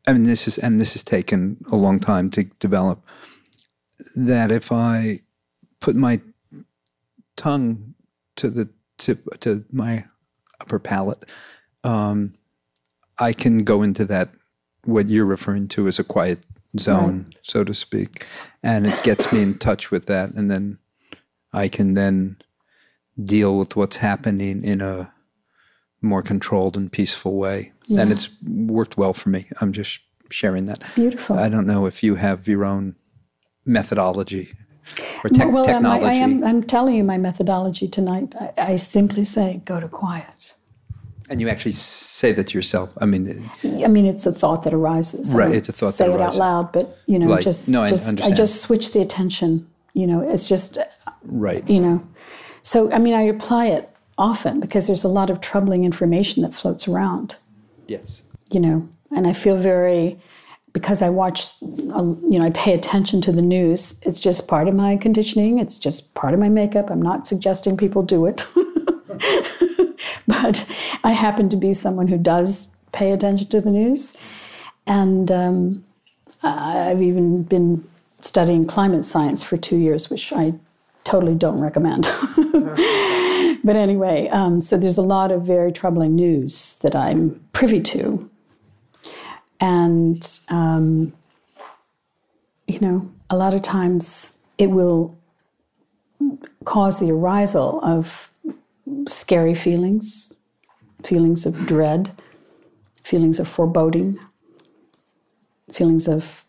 I 0.06 0.12
mean, 0.12 0.24
this 0.24 0.48
is, 0.48 0.58
and 0.58 0.80
this 0.80 0.92
has 0.94 1.02
taken 1.02 1.58
a 1.70 1.76
long 1.76 2.00
time 2.00 2.30
to 2.30 2.44
develop, 2.58 3.04
that 4.16 4.50
if 4.50 4.72
I 4.72 5.20
put 5.80 5.96
my 5.96 6.20
tongue 7.36 7.94
to 8.36 8.50
the 8.50 8.68
tip, 8.98 9.26
to 9.40 9.64
my 9.72 10.04
upper 10.60 10.78
palate, 10.78 11.24
um, 11.84 12.34
I 13.18 13.32
can 13.32 13.64
go 13.64 13.82
into 13.82 14.04
that, 14.06 14.30
what 14.84 15.06
you're 15.08 15.26
referring 15.26 15.68
to 15.68 15.86
as 15.86 15.98
a 15.98 16.04
quiet 16.04 16.40
zone, 16.78 17.32
so 17.42 17.64
to 17.64 17.74
speak. 17.74 18.26
And 18.62 18.86
it 18.86 19.02
gets 19.04 19.32
me 19.32 19.42
in 19.42 19.58
touch 19.58 19.90
with 19.90 20.06
that. 20.06 20.30
And 20.30 20.50
then 20.50 20.78
I 21.52 21.68
can 21.68 21.94
then 21.94 22.38
deal 23.22 23.58
with 23.58 23.76
what's 23.76 23.98
happening 23.98 24.64
in 24.64 24.80
a 24.80 25.12
more 26.00 26.22
controlled 26.22 26.76
and 26.76 26.90
peaceful 26.90 27.36
way. 27.36 27.72
And 28.00 28.10
it's 28.10 28.30
worked 28.42 28.96
well 28.96 29.14
for 29.14 29.28
me. 29.28 29.48
I'm 29.60 29.72
just 29.72 30.00
sharing 30.30 30.66
that. 30.66 30.82
Beautiful. 30.94 31.38
I 31.38 31.48
don't 31.48 31.66
know 31.66 31.86
if 31.86 32.02
you 32.02 32.14
have 32.16 32.48
your 32.48 32.64
own 32.64 32.96
methodology 33.64 34.52
or 35.24 35.30
tech 35.30 35.48
well, 35.52 35.58
um, 35.58 35.62
I, 35.62 35.72
technology. 35.72 36.06
I 36.06 36.12
am, 36.14 36.44
I'm 36.44 36.62
telling 36.62 36.94
you 36.94 37.04
my 37.04 37.18
methodology 37.18 37.88
tonight. 37.88 38.34
I, 38.38 38.52
I 38.72 38.76
simply 38.76 39.24
say, 39.24 39.62
go 39.64 39.80
to 39.80 39.88
quiet. 39.88 40.54
and 41.30 41.40
you 41.40 41.48
actually 41.48 41.72
say 41.72 42.32
that 42.32 42.48
to 42.48 42.58
yourself. 42.58 42.90
I 43.00 43.06
mean, 43.06 43.50
I 43.64 43.88
mean, 43.88 44.06
it's 44.06 44.26
a 44.26 44.32
thought 44.32 44.64
that 44.64 44.74
arises. 44.74 45.34
Right, 45.34 45.54
it's 45.54 45.68
a 45.68 45.72
thought 45.72 45.94
say 45.94 46.06
that 46.08 46.14
it 46.14 46.20
out 46.20 46.36
loud, 46.36 46.72
but 46.72 46.98
you 47.06 47.18
know, 47.18 47.28
Like, 47.28 47.44
just 47.44 47.68
no, 47.68 47.82
I 47.82 47.90
just 47.90 48.08
understand. 48.08 48.36
just 48.36 48.60
switch 48.62 48.92
the 48.92 49.00
attention. 49.00 49.66
You 49.94 50.06
know, 50.06 50.20
it's 50.20 50.48
just 50.48 50.78
right. 51.22 51.68
you 51.68 51.80
know. 51.80 52.02
So 52.62 52.90
I 52.92 52.98
mean, 52.98 53.14
I 53.14 53.22
apply 53.22 53.66
it 53.66 53.88
often 54.18 54.60
because 54.60 54.86
there's 54.86 55.04
a 55.04 55.08
lot 55.08 55.30
of 55.30 55.40
troubling 55.40 55.84
information 55.84 56.42
that 56.42 56.54
floats 56.54 56.86
around. 56.88 57.36
Yes. 57.88 58.22
you 58.50 58.60
know, 58.60 58.88
and 59.10 59.26
I 59.26 59.32
feel 59.32 59.56
very 59.56 60.18
because 60.72 61.02
I 61.02 61.08
watch, 61.10 61.52
uh, 61.62 62.04
you 62.22 62.38
know, 62.38 62.44
I 62.44 62.50
pay 62.50 62.72
attention 62.72 63.20
to 63.22 63.32
the 63.32 63.42
news. 63.42 63.98
It's 64.02 64.18
just 64.18 64.48
part 64.48 64.68
of 64.68 64.74
my 64.74 64.96
conditioning. 64.96 65.58
It's 65.58 65.78
just 65.78 66.14
part 66.14 66.34
of 66.34 66.40
my 66.40 66.48
makeup. 66.48 66.90
I'm 66.90 67.02
not 67.02 67.26
suggesting 67.26 67.76
people 67.76 68.02
do 68.02 68.26
it, 68.26 68.46
but 70.26 70.66
I 71.04 71.12
happen 71.12 71.48
to 71.50 71.56
be 71.56 71.72
someone 71.72 72.08
who 72.08 72.18
does 72.18 72.70
pay 72.92 73.12
attention 73.12 73.48
to 73.48 73.60
the 73.60 73.70
news, 73.70 74.14
and 74.86 75.30
um, 75.30 75.84
I've 76.42 77.02
even 77.02 77.42
been 77.42 77.86
studying 78.20 78.66
climate 78.66 79.04
science 79.04 79.42
for 79.42 79.56
two 79.56 79.76
years, 79.76 80.08
which 80.10 80.32
I 80.32 80.54
totally 81.04 81.34
don't 81.34 81.60
recommend. 81.60 82.10
but 83.64 83.76
anyway, 83.76 84.28
um, 84.28 84.60
so 84.60 84.76
there's 84.76 84.98
a 84.98 85.02
lot 85.02 85.30
of 85.30 85.42
very 85.42 85.72
troubling 85.72 86.14
news 86.14 86.76
that 86.82 86.94
I'm 86.94 87.40
privy 87.52 87.80
to. 87.80 88.28
And, 89.62 90.40
um, 90.48 91.12
you 92.66 92.80
know, 92.80 93.10
a 93.30 93.36
lot 93.36 93.54
of 93.54 93.62
times 93.62 94.38
it 94.58 94.70
will 94.70 95.16
cause 96.64 96.98
the 96.98 97.12
arisal 97.12 97.80
of 97.84 98.28
scary 99.06 99.54
feelings, 99.54 100.34
feelings 101.04 101.46
of 101.46 101.64
dread, 101.64 102.10
feelings 103.04 103.38
of 103.38 103.46
foreboding, 103.46 104.18
feelings 105.72 106.08
of 106.08 106.44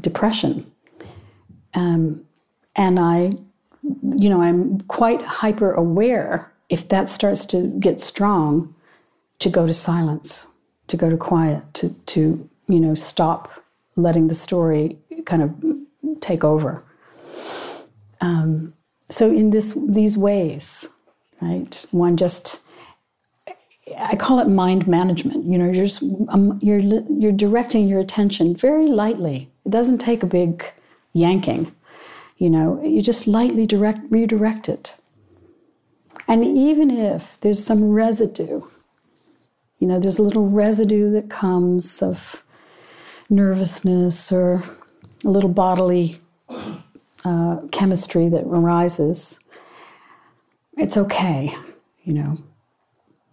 depression. 0.00 0.70
Um, 1.74 2.24
and 2.74 2.98
I, 2.98 3.32
you 4.16 4.30
know, 4.30 4.40
I'm 4.40 4.80
quite 4.82 5.20
hyper 5.20 5.72
aware 5.72 6.50
if 6.70 6.88
that 6.88 7.10
starts 7.10 7.44
to 7.46 7.66
get 7.80 8.00
strong 8.00 8.74
to 9.40 9.50
go 9.50 9.66
to 9.66 9.72
silence, 9.72 10.46
to 10.90 10.96
go 10.96 11.08
to 11.08 11.16
quiet, 11.16 11.62
to, 11.74 11.94
to 12.06 12.48
you 12.68 12.80
know, 12.80 12.94
stop 12.94 13.50
letting 13.96 14.28
the 14.28 14.34
story 14.34 14.98
kind 15.24 15.42
of 15.42 16.20
take 16.20 16.44
over. 16.44 16.82
Um, 18.20 18.74
so 19.08 19.30
in 19.30 19.50
this 19.50 19.76
these 19.88 20.16
ways, 20.16 20.88
right? 21.40 21.86
One 21.90 22.16
just 22.16 22.60
I 23.98 24.14
call 24.16 24.38
it 24.38 24.48
mind 24.48 24.86
management. 24.86 25.44
You 25.44 25.58
know, 25.58 25.64
you're 25.64 25.86
just 25.86 26.02
um, 26.28 26.58
you're 26.62 26.78
you're 26.78 27.32
directing 27.32 27.88
your 27.88 27.98
attention 27.98 28.54
very 28.54 28.86
lightly. 28.86 29.50
It 29.64 29.70
doesn't 29.70 29.98
take 29.98 30.22
a 30.22 30.26
big 30.26 30.64
yanking. 31.12 31.74
You 32.36 32.50
know, 32.50 32.80
you 32.84 33.02
just 33.02 33.26
lightly 33.26 33.66
direct 33.66 34.00
redirect 34.10 34.68
it. 34.68 34.96
And 36.28 36.44
even 36.56 36.90
if 36.90 37.40
there's 37.40 37.64
some 37.64 37.90
residue, 37.90 38.62
you 39.80 39.86
know, 39.86 39.98
there's 39.98 40.18
a 40.18 40.22
little 40.22 40.46
residue 40.46 41.10
that 41.12 41.30
comes 41.30 42.02
of 42.02 42.44
nervousness 43.30 44.30
or 44.30 44.62
a 45.24 45.28
little 45.28 45.48
bodily 45.48 46.20
uh, 47.24 47.56
chemistry 47.72 48.28
that 48.28 48.44
arises. 48.44 49.40
It's 50.76 50.96
okay, 50.96 51.54
you 52.04 52.12
know. 52.12 52.38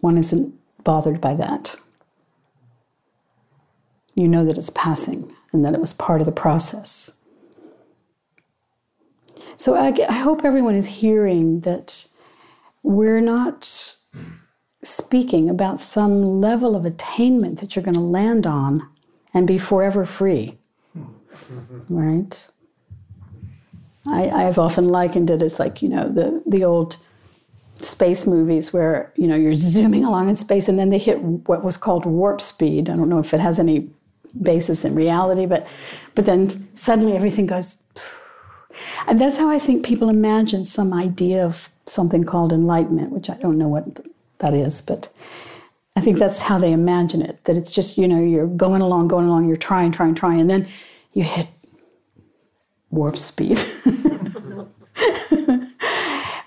One 0.00 0.16
isn't 0.16 0.54
bothered 0.84 1.20
by 1.20 1.34
that. 1.34 1.76
You 4.14 4.26
know 4.26 4.44
that 4.46 4.56
it's 4.56 4.70
passing 4.70 5.34
and 5.52 5.64
that 5.64 5.74
it 5.74 5.80
was 5.80 5.92
part 5.92 6.20
of 6.20 6.24
the 6.24 6.32
process. 6.32 7.14
So 9.56 9.74
I, 9.74 9.94
I 10.08 10.12
hope 10.12 10.44
everyone 10.44 10.76
is 10.76 10.86
hearing 10.86 11.60
that 11.60 12.06
we're 12.82 13.20
not 13.20 13.96
speaking 14.82 15.50
about 15.50 15.80
some 15.80 16.40
level 16.40 16.76
of 16.76 16.84
attainment 16.84 17.60
that 17.60 17.74
you're 17.74 17.82
going 17.82 17.94
to 17.94 18.00
land 18.00 18.46
on 18.46 18.88
and 19.34 19.46
be 19.46 19.58
forever 19.58 20.04
free. 20.04 20.56
Right? 21.88 22.48
I, 24.06 24.30
I've 24.30 24.58
often 24.58 24.88
likened 24.88 25.30
it 25.30 25.42
as 25.42 25.58
like, 25.58 25.82
you 25.82 25.88
know, 25.88 26.08
the, 26.08 26.42
the 26.46 26.64
old 26.64 26.98
space 27.80 28.26
movies 28.26 28.72
where 28.72 29.12
you 29.16 29.26
know 29.26 29.36
you're 29.36 29.54
zooming 29.54 30.04
along 30.04 30.28
in 30.28 30.36
space 30.36 30.68
and 30.68 30.78
then 30.78 30.90
they 30.90 30.98
hit 30.98 31.20
what 31.22 31.62
was 31.62 31.76
called 31.76 32.04
warp 32.04 32.40
speed. 32.40 32.90
I 32.90 32.96
don't 32.96 33.08
know 33.08 33.18
if 33.18 33.32
it 33.32 33.40
has 33.40 33.58
any 33.58 33.88
basis 34.42 34.84
in 34.84 34.94
reality, 34.94 35.46
but 35.46 35.66
but 36.14 36.24
then 36.24 36.68
suddenly 36.76 37.14
everything 37.14 37.46
goes. 37.46 37.78
And 39.06 39.20
that's 39.20 39.36
how 39.36 39.50
I 39.50 39.58
think 39.58 39.84
people 39.84 40.08
imagine 40.08 40.64
some 40.64 40.92
idea 40.92 41.44
of 41.44 41.70
something 41.86 42.24
called 42.24 42.52
enlightenment, 42.52 43.10
which 43.10 43.28
I 43.30 43.34
don't 43.34 43.58
know 43.58 43.68
what 43.68 44.06
that 44.38 44.54
is, 44.54 44.80
but 44.82 45.08
I 45.96 46.00
think 46.00 46.18
that's 46.18 46.40
how 46.40 46.58
they 46.58 46.72
imagine 46.72 47.22
it. 47.22 47.44
That 47.44 47.56
it's 47.56 47.70
just 47.70 47.98
you 47.98 48.06
know 48.06 48.20
you're 48.20 48.46
going 48.46 48.82
along, 48.82 49.08
going 49.08 49.26
along, 49.26 49.48
you're 49.48 49.56
trying, 49.56 49.92
trying, 49.92 50.14
trying, 50.14 50.40
and 50.40 50.48
then 50.48 50.66
you 51.12 51.24
hit 51.24 51.48
warp 52.90 53.18
speed. 53.18 53.58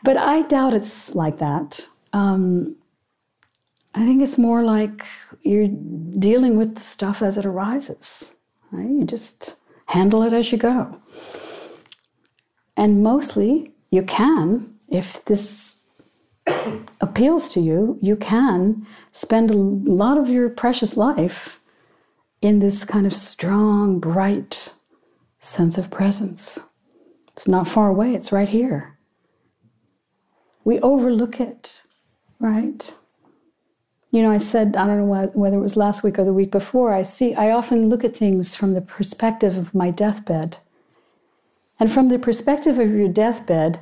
but 0.03 0.17
I 0.17 0.41
doubt 0.43 0.73
it's 0.73 1.15
like 1.15 1.37
that. 1.39 1.85
Um, 2.13 2.75
I 3.93 4.05
think 4.05 4.21
it's 4.21 4.37
more 4.37 4.63
like 4.63 5.05
you're 5.41 5.67
dealing 5.67 6.57
with 6.57 6.75
the 6.75 6.81
stuff 6.81 7.21
as 7.21 7.37
it 7.37 7.45
arises. 7.45 8.33
Right? 8.71 8.89
You 8.89 9.03
just 9.03 9.57
handle 9.87 10.23
it 10.23 10.31
as 10.33 10.51
you 10.51 10.57
go. 10.57 10.97
And 12.77 13.03
mostly, 13.03 13.73
you 13.89 14.03
can, 14.03 14.75
if 14.87 15.23
this 15.25 15.75
appeals 17.01 17.49
to 17.49 17.59
you, 17.59 17.97
you 18.01 18.15
can 18.15 18.85
spend 19.11 19.51
a 19.51 19.55
lot 19.55 20.17
of 20.17 20.29
your 20.29 20.49
precious 20.49 20.95
life 20.95 21.59
in 22.41 22.59
this 22.59 22.85
kind 22.85 23.05
of 23.05 23.13
strong, 23.13 23.99
bright 23.99 24.73
sense 25.39 25.77
of 25.77 25.89
presence. 25.91 26.59
It's 27.33 27.47
not 27.47 27.67
far 27.67 27.89
away, 27.89 28.13
it's 28.13 28.31
right 28.31 28.49
here. 28.49 28.97
We 30.63 30.79
overlook 30.79 31.39
it, 31.39 31.81
right? 32.39 32.93
You 34.11 34.21
know, 34.21 34.31
I 34.31 34.37
said, 34.37 34.75
I 34.75 34.85
don't 34.85 34.97
know 34.97 35.31
whether 35.33 35.55
it 35.55 35.61
was 35.61 35.77
last 35.77 36.03
week 36.03 36.19
or 36.19 36.25
the 36.25 36.33
week 36.33 36.51
before, 36.51 36.93
I 36.93 37.01
see, 37.03 37.33
I 37.33 37.51
often 37.51 37.89
look 37.89 38.03
at 38.03 38.15
things 38.15 38.55
from 38.55 38.73
the 38.73 38.81
perspective 38.81 39.57
of 39.57 39.73
my 39.73 39.89
deathbed. 39.89 40.57
And 41.79 41.91
from 41.91 42.09
the 42.09 42.19
perspective 42.19 42.77
of 42.77 42.91
your 42.91 43.07
deathbed, 43.07 43.79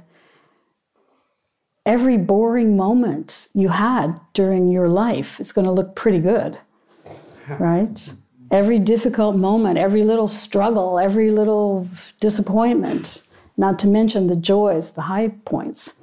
every 1.89 2.17
boring 2.17 2.77
moment 2.77 3.47
you 3.55 3.67
had 3.67 4.19
during 4.33 4.69
your 4.69 4.87
life 4.87 5.39
is 5.39 5.51
going 5.51 5.65
to 5.65 5.71
look 5.71 5.95
pretty 5.95 6.19
good, 6.19 6.59
right? 7.59 8.13
Every 8.51 8.77
difficult 8.77 9.35
moment, 9.35 9.79
every 9.79 10.03
little 10.03 10.27
struggle, 10.27 10.99
every 10.99 11.31
little 11.31 11.89
disappointment, 12.19 13.23
not 13.57 13.79
to 13.79 13.87
mention 13.87 14.27
the 14.27 14.35
joys, 14.35 14.91
the 14.91 15.01
high 15.01 15.29
points. 15.45 15.95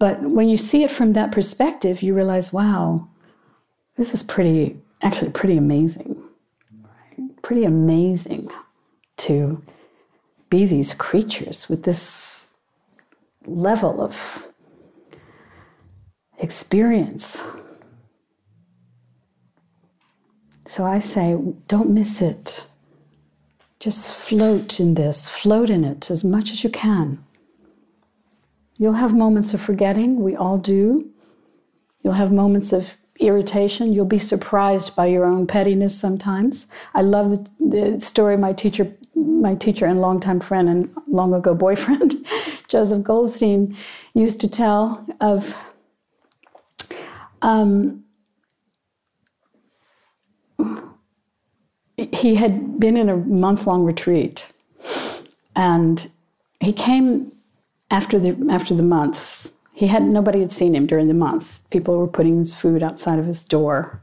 But 0.00 0.22
when 0.22 0.48
you 0.48 0.56
see 0.56 0.82
it 0.82 0.90
from 0.90 1.12
that 1.12 1.30
perspective, 1.30 2.02
you 2.02 2.12
realize, 2.12 2.52
wow, 2.52 3.06
this 3.96 4.12
is 4.12 4.24
pretty, 4.24 4.76
actually 5.02 5.30
pretty 5.30 5.56
amazing. 5.56 6.20
Pretty 7.42 7.64
amazing 7.64 8.50
to 9.18 9.62
be 10.48 10.66
these 10.66 10.94
creatures 10.94 11.68
with 11.68 11.84
this 11.84 12.48
level 13.46 14.00
of 14.02 14.49
experience 16.40 17.42
So 20.70 20.86
I 20.86 21.00
say, 21.00 21.36
don't 21.66 21.90
miss 21.90 22.22
it. 22.22 22.68
Just 23.80 24.14
float 24.14 24.78
in 24.78 24.94
this, 24.94 25.28
float 25.28 25.68
in 25.68 25.82
it 25.82 26.12
as 26.12 26.22
much 26.22 26.52
as 26.52 26.62
you 26.62 26.70
can. 26.70 27.24
You'll 28.78 28.92
have 28.92 29.12
moments 29.12 29.52
of 29.52 29.60
forgetting, 29.60 30.22
we 30.22 30.36
all 30.36 30.58
do. 30.58 31.10
You'll 32.04 32.12
have 32.12 32.30
moments 32.30 32.72
of 32.72 32.96
irritation. 33.18 33.92
You'll 33.92 34.04
be 34.04 34.20
surprised 34.20 34.94
by 34.94 35.06
your 35.06 35.24
own 35.24 35.48
pettiness 35.48 35.98
sometimes. 35.98 36.68
I 36.94 37.02
love 37.02 37.30
the, 37.32 37.50
the 37.58 37.98
story 37.98 38.36
my 38.36 38.52
teacher, 38.52 38.92
my 39.16 39.56
teacher 39.56 39.86
and 39.86 40.00
longtime 40.00 40.38
friend 40.38 40.68
and 40.68 40.88
long 41.08 41.34
ago 41.34 41.52
boyfriend, 41.52 42.14
Joseph 42.68 43.02
Goldstein, 43.02 43.76
used 44.14 44.40
to 44.40 44.48
tell 44.48 45.04
of 45.20 45.52
um, 47.42 48.04
he 52.12 52.34
had 52.34 52.78
been 52.80 52.96
in 52.96 53.08
a 53.08 53.16
month 53.16 53.66
long 53.66 53.84
retreat 53.84 54.52
and 55.54 56.10
he 56.60 56.72
came 56.72 57.32
after 57.90 58.18
the 58.18 58.36
after 58.50 58.74
the 58.74 58.82
month. 58.82 59.52
He 59.72 59.86
had 59.86 60.04
nobody 60.04 60.40
had 60.40 60.52
seen 60.52 60.74
him 60.74 60.86
during 60.86 61.08
the 61.08 61.14
month. 61.14 61.60
People 61.70 61.98
were 61.98 62.06
putting 62.06 62.38
his 62.38 62.54
food 62.54 62.82
outside 62.82 63.18
of 63.18 63.26
his 63.26 63.44
door. 63.44 64.00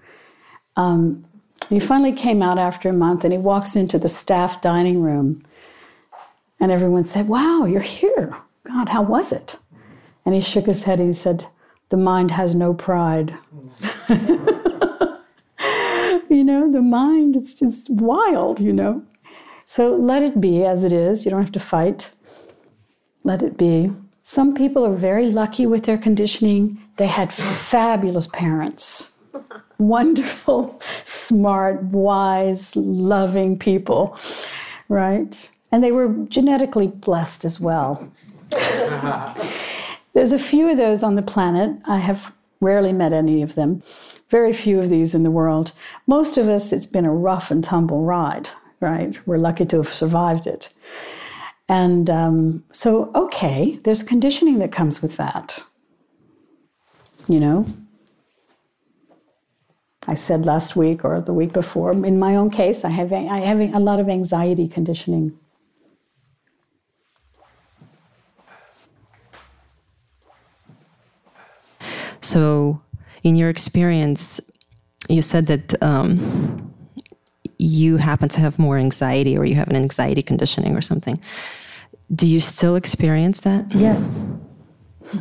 Um, 0.76 1.26
he 1.70 1.80
finally 1.80 2.12
came 2.12 2.42
out 2.42 2.58
after 2.58 2.90
a 2.90 2.94
month 2.94 3.24
and 3.24 3.34
he 3.34 3.40
walks 3.40 3.76
into 3.76 3.98
the 3.98 4.08
staff 4.08 4.62
dining 4.62 5.02
room 5.02 5.44
and 6.60 6.72
everyone 6.72 7.04
said 7.04 7.28
wow 7.28 7.66
you're 7.66 7.82
here. 7.82 8.36
God 8.64 8.90
how 8.90 9.02
was 9.02 9.32
it? 9.32 9.58
And 10.26 10.36
he 10.36 10.42
shook 10.42 10.66
his 10.66 10.84
head 10.84 11.00
and 11.00 11.10
he 11.10 11.14
said 11.14 11.48
the 11.90 11.98
mind 11.98 12.32
has 12.32 12.56
no 12.56 12.74
pride 12.74 13.34
you 16.30 16.44
know, 16.44 16.72
the 16.72 16.82
mind, 16.82 17.36
it's 17.36 17.56
just 17.56 17.90
wild, 17.90 18.60
you 18.60 18.74
know. 18.74 19.04
So 19.66 19.96
let 19.96 20.24
it 20.24 20.40
be 20.40 20.66
as 20.66 20.84
it 20.84 20.94
is. 20.94 21.26
You 21.26 21.32
don't 21.32 21.42
have 21.42 21.52
to 21.54 21.60
fight. 21.60 22.12
Let 23.24 23.42
it 23.42 23.58
be. 23.58 23.92
Some 24.24 24.54
people 24.54 24.86
are 24.86 24.96
very 24.96 25.28
lucky 25.28 25.66
with 25.66 25.86
their 25.86 25.98
conditioning. 25.98 26.82
They 26.98 27.08
had 27.08 27.34
fabulous 27.34 28.28
parents. 28.28 29.14
Wonderful, 29.80 30.82
smart, 31.04 31.84
wise, 31.84 32.76
loving 32.76 33.58
people, 33.60 34.18
right? 34.90 35.50
And 35.72 35.84
they 35.84 35.92
were 35.92 36.10
genetically 36.30 36.88
blessed 36.88 37.46
as 37.46 37.60
well. 37.60 38.12
There's 40.18 40.34
a 40.34 40.40
few 40.40 40.68
of 40.68 40.78
those 40.78 41.04
on 41.04 41.14
the 41.14 41.22
planet. 41.22 41.78
I 41.86 42.00
have 42.00 42.34
rarely 42.60 42.92
met 42.92 43.14
any 43.14 43.44
of 43.44 43.54
them. 43.54 43.84
Very 44.30 44.52
few 44.52 44.80
of 44.80 44.90
these 44.90 45.14
in 45.14 45.22
the 45.22 45.30
world. 45.30 45.74
Most 46.08 46.40
of 46.40 46.48
us, 46.48 46.74
it's 46.74 46.88
been 46.88 47.06
a 47.06 47.14
rough 47.14 47.52
and 47.52 47.64
tumble 47.64 48.02
ride, 48.02 48.50
right? 48.80 49.16
We're 49.28 49.38
lucky 49.38 49.66
to 49.66 49.78
have 49.78 49.94
survived 49.94 50.48
it. 50.48 50.74
And 51.70 52.10
um, 52.10 52.64
so, 52.72 53.12
okay, 53.14 53.80
there's 53.84 54.02
conditioning 54.02 54.58
that 54.58 54.72
comes 54.72 55.04
with 55.04 55.18
that. 55.18 55.64
You 57.28 57.40
know? 57.40 57.68
I 60.08 60.16
said 60.16 60.48
last 60.48 60.76
week 60.76 61.06
or 61.06 61.22
the 61.22 61.32
week 61.32 61.54
before, 61.54 61.92
in 61.92 62.18
my 62.18 62.36
own 62.36 62.50
case, 62.50 62.84
I 62.84 62.90
have, 62.90 63.14
I 63.14 63.42
have 63.42 63.60
a 63.60 63.80
lot 63.80 64.00
of 64.00 64.10
anxiety 64.10 64.68
conditioning. 64.68 65.38
So, 72.28 72.82
in 73.24 73.38
your 73.38 73.50
experience, 73.50 74.42
you 75.08 75.22
said 75.22 75.48
that 75.48 75.82
um, 75.82 76.74
you 77.58 77.96
happen 77.96 78.28
to 78.30 78.42
have 78.42 78.60
more 78.60 78.78
anxiety 78.78 79.38
or 79.38 79.46
you 79.46 79.56
have 79.56 79.70
an 79.70 79.78
anxiety 79.78 80.22
conditioning 80.22 80.76
or 80.76 80.82
something. 80.82 81.22
Do 82.14 82.28
you 82.28 82.42
still 82.42 82.76
experience 82.76 83.40
that? 83.42 83.74
Yes. 83.74 84.30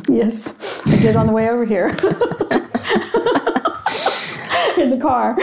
Yes. 0.09 0.81
I 0.85 0.97
did 0.97 1.15
on 1.15 1.27
the 1.27 1.31
way 1.31 1.47
over 1.49 1.63
here 1.63 1.87
in 4.77 4.91
the 4.91 4.99
car. 5.01 5.37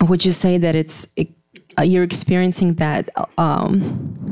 Would 0.08 0.24
you 0.24 0.32
say 0.32 0.58
that 0.58 0.76
it's 0.76 1.08
it, 1.16 1.30
uh, 1.76 1.82
you're 1.82 2.04
experiencing 2.04 2.74
that 2.74 3.10
um, 3.36 4.30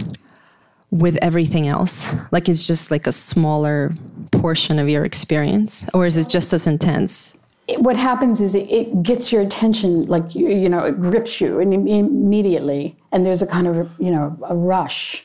with 0.94 1.18
everything 1.20 1.66
else? 1.66 2.14
Like 2.30 2.48
it's 2.48 2.66
just 2.66 2.90
like 2.90 3.06
a 3.06 3.12
smaller 3.12 3.92
portion 4.30 4.78
of 4.78 4.88
your 4.88 5.04
experience, 5.04 5.86
or 5.92 6.06
is 6.06 6.16
it 6.16 6.28
just 6.28 6.52
as 6.52 6.66
intense? 6.66 7.36
It, 7.66 7.80
what 7.80 7.96
happens 7.96 8.40
is 8.40 8.54
it, 8.54 8.70
it, 8.70 9.02
gets 9.02 9.32
your 9.32 9.40
attention, 9.42 10.06
like 10.06 10.34
you, 10.34 10.48
you 10.48 10.68
know, 10.68 10.84
it 10.84 11.00
grips 11.00 11.40
you 11.40 11.60
and 11.60 11.72
immediately, 11.72 12.96
and 13.10 13.26
there's 13.26 13.42
a 13.42 13.46
kind 13.46 13.66
of 13.66 13.90
you 13.98 14.10
know 14.10 14.38
a 14.44 14.54
rush, 14.54 15.24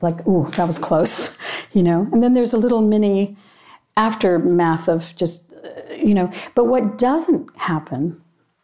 like 0.00 0.26
ooh, 0.26 0.46
that 0.56 0.66
was 0.66 0.78
close, 0.78 1.36
you 1.72 1.82
know, 1.82 2.08
and 2.12 2.22
then 2.22 2.34
there's 2.34 2.54
a 2.54 2.58
little 2.58 2.80
mini 2.80 3.36
aftermath 3.96 4.88
of 4.88 5.14
just 5.16 5.52
uh, 5.52 5.92
you 5.94 6.14
know. 6.14 6.30
But 6.54 6.66
what 6.66 6.96
doesn't 6.96 7.50
happen 7.56 8.22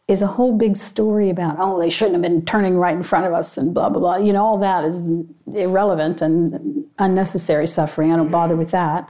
is 0.09 0.23
a 0.23 0.27
whole 0.27 0.57
big 0.57 0.75
story 0.75 1.29
about, 1.29 1.55
oh, 1.59 1.79
they 1.79 1.89
shouldn't 1.89 2.15
have 2.15 2.23
been 2.23 2.43
turning 2.43 2.77
right 2.77 2.95
in 2.95 3.03
front 3.03 3.27
of 3.27 3.31
us 3.31 3.59
and 3.59 3.75
blah, 3.75 3.89
blah, 3.89 3.99
blah. 3.99 4.17
You 4.17 4.33
know, 4.33 4.43
all 4.43 4.57
that 4.57 4.83
is 4.83 5.07
irrelevant 5.53 6.19
and 6.19 6.83
unnecessary 6.97 7.67
suffering. 7.67 8.11
I 8.11 8.15
don't 8.15 8.31
bother 8.31 8.55
with 8.55 8.71
that. 8.71 9.07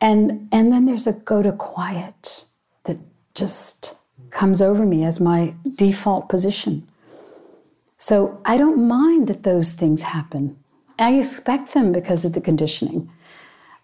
And, 0.00 0.48
and 0.52 0.72
then 0.72 0.86
there's 0.86 1.08
a 1.08 1.12
go 1.12 1.42
to 1.42 1.50
quiet 1.50 2.44
that 2.84 2.98
just 3.34 3.96
comes 4.30 4.62
over 4.62 4.86
me 4.86 5.02
as 5.02 5.18
my 5.18 5.54
default 5.74 6.28
position. 6.28 6.86
So 7.96 8.40
I 8.44 8.56
don't 8.56 8.86
mind 8.86 9.26
that 9.26 9.42
those 9.42 9.72
things 9.72 10.02
happen. 10.02 10.56
I 11.00 11.14
expect 11.14 11.74
them 11.74 11.90
because 11.90 12.24
of 12.24 12.34
the 12.34 12.40
conditioning. 12.40 13.10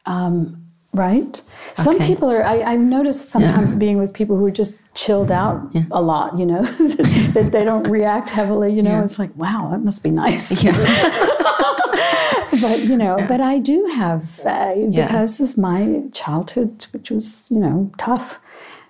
Um, 0.07 0.64
right? 0.95 1.43
Some 1.75 1.99
people 1.99 2.31
are, 2.31 2.43
I, 2.45 2.63
I've 2.63 2.81
noticed 2.81 3.31
sometimes 3.31 3.75
being 3.75 3.99
with 3.99 4.15
people 4.15 4.37
who 4.37 4.47
are 4.47 4.51
just 4.51 4.77
chilled 4.95 5.31
out 5.33 5.75
a 5.91 6.01
lot, 6.01 6.39
you 6.39 6.47
know, 6.47 6.63
that 7.35 7.49
they 7.53 7.65
don't 7.65 7.89
react 7.91 8.31
heavily, 8.31 8.73
you 8.73 8.83
know, 8.83 8.91
Yeah. 8.93 9.05
it's 9.05 9.19
like, 9.19 9.35
wow, 9.37 9.69
that 9.73 9.83
must 9.83 10.03
be 10.05 10.11
nice. 10.11 10.63
Yeah. 10.63 10.73
but, 12.63 12.79
you 12.85 12.97
know, 12.97 13.17
but 13.29 13.41
I 13.41 13.59
do 13.59 13.85
have, 13.97 14.41
uh, 14.45 14.75
Yeah. 14.77 15.07
because 15.07 15.41
of 15.41 15.59
my 15.59 16.05
childhood, 16.13 16.87
which 16.93 17.11
was, 17.11 17.51
you 17.51 17.59
know, 17.59 17.91
tough. 17.99 18.39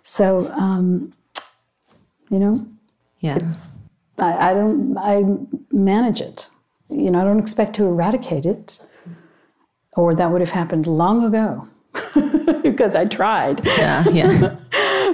So, 0.02 0.50
um, 0.52 1.14
you 2.30 2.38
know, 2.38 2.66
Yeah. 3.20 3.38
I, 4.18 4.50
I 4.50 4.54
don't, 4.54 4.96
I 4.98 5.24
manage 5.72 6.20
it. 6.20 6.50
You 6.90 7.10
know, 7.10 7.20
I 7.22 7.24
don't 7.24 7.40
expect 7.40 7.74
to 7.76 7.84
eradicate 7.86 8.44
it, 8.44 8.80
or 9.96 10.14
that 10.14 10.30
would 10.30 10.40
have 10.42 10.50
happened 10.50 10.86
long 10.86 11.24
ago 11.24 11.66
because 12.62 12.94
I 12.94 13.04
tried, 13.06 13.64
Yeah. 13.64 14.04
Yeah. 14.12 14.56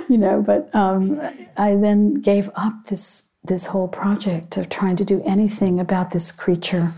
you 0.09 0.19
know. 0.19 0.43
But 0.43 0.75
um, 0.75 1.21
I 1.57 1.75
then 1.77 2.15
gave 2.15 2.51
up 2.57 2.85
this 2.89 3.31
this 3.45 3.67
whole 3.67 3.89
project 3.89 4.57
of 4.59 4.69
trying 4.69 4.97
to 4.97 5.05
do 5.05 5.23
anything 5.25 5.81
about 5.81 6.11
this 6.11 6.31
creature, 6.31 6.93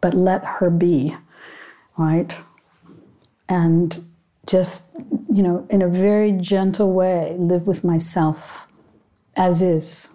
but 0.00 0.14
let 0.14 0.42
her 0.44 0.70
be, 0.70 1.14
right? 1.98 2.34
And 3.48 4.02
just, 4.46 4.90
you 5.32 5.42
know, 5.42 5.66
in 5.68 5.82
a 5.82 5.88
very 5.88 6.32
gentle 6.32 6.92
way, 6.94 7.36
live 7.38 7.66
with 7.66 7.84
myself 7.84 8.66
as 9.36 9.60
is. 9.60 10.14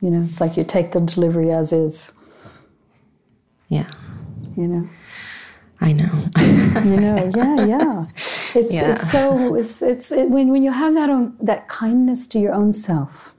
You 0.00 0.10
know, 0.10 0.22
it's 0.22 0.40
like 0.40 0.56
you 0.56 0.62
take 0.64 0.92
the 0.92 1.00
delivery 1.00 1.50
as 1.50 1.72
is, 1.72 2.12
Yeah. 3.68 3.90
you 4.56 4.68
know. 4.68 4.88
I 5.80 5.92
know. 5.92 6.10
you 6.84 6.96
know. 6.96 7.30
Yeah 7.36 7.64
yeah. 7.66 8.06
It's 8.56 8.72
Yeah. 8.72 8.92
it's 8.92 9.10
so 9.10 9.54
it's 9.56 9.82
it's 9.82 10.12
it, 10.12 10.30
when 10.30 10.50
when 10.50 10.62
you 10.62 10.70
have 10.70 10.94
that 10.94 11.10
own 11.10 11.36
that 11.40 11.66
kindness 11.68 12.26
to 12.28 12.38
your 12.38 12.54
own 12.54 12.72
self 12.72 13.34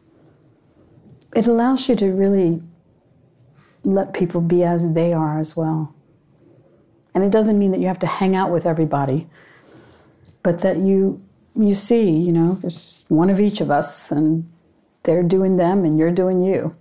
it 1.36 1.48
allows 1.48 1.88
you 1.88 1.96
to 1.96 2.12
really 2.12 2.62
let 3.84 4.14
people 4.14 4.42
be 4.42 4.64
as 4.64 4.94
they 4.94 5.14
are 5.14 5.38
as 5.38 5.56
well. 5.56 5.94
And 7.14 7.24
it 7.24 7.32
doesn't 7.32 7.60
mean 7.60 7.72
that 7.72 7.80
you 7.80 7.88
have 7.88 8.00
to 8.00 8.08
hang 8.08 8.36
out 8.36 8.52
with 8.52 8.66
everybody 8.66 9.28
but 10.44 10.60
that 10.60 10.78
you 10.78 11.22
you 11.56 11.74
see 11.74 12.10
you 12.10 12.32
know 12.32 12.56
there's 12.62 12.82
just 12.86 13.12
one 13.12 13.30
of 13.30 13.40
each 13.40 13.62
of 13.62 13.72
us 13.72 14.12
and 14.12 14.50
they're 15.04 15.24
doing 15.24 15.58
them 15.58 15.86
and 15.86 15.98
you're 15.98 16.12
doing 16.12 16.42
you. 16.42 16.76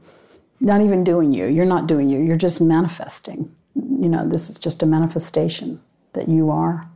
Not 0.60 0.80
even 0.80 1.04
doing 1.04 1.34
you. 1.34 1.46
You're 1.46 1.66
not 1.66 1.86
doing 1.86 2.08
you. 2.08 2.20
You're 2.20 2.36
just 2.48 2.60
manifesting 2.60 3.54
you 3.74 4.08
know 4.08 4.26
this 4.28 4.48
is 4.50 4.58
just 4.58 4.82
a 4.82 4.86
manifestation 4.86 5.80
that 6.12 6.28
you 6.28 6.50
are 6.50 6.86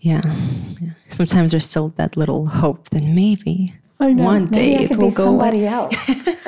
Yeah. 0.00 0.20
yeah. 0.80 0.90
Sometimes 1.10 1.50
there's 1.52 1.64
still 1.68 1.88
that 1.96 2.16
little 2.16 2.46
hope 2.46 2.90
that 2.90 3.04
maybe 3.06 3.74
one 3.98 4.44
Maybe 4.44 4.50
day 4.50 4.76
I 4.76 4.82
it 4.84 4.96
will 4.96 5.08
be 5.10 5.14
go 5.14 5.24
somebody 5.24 5.64
away. 5.64 5.68
else. 5.68 6.28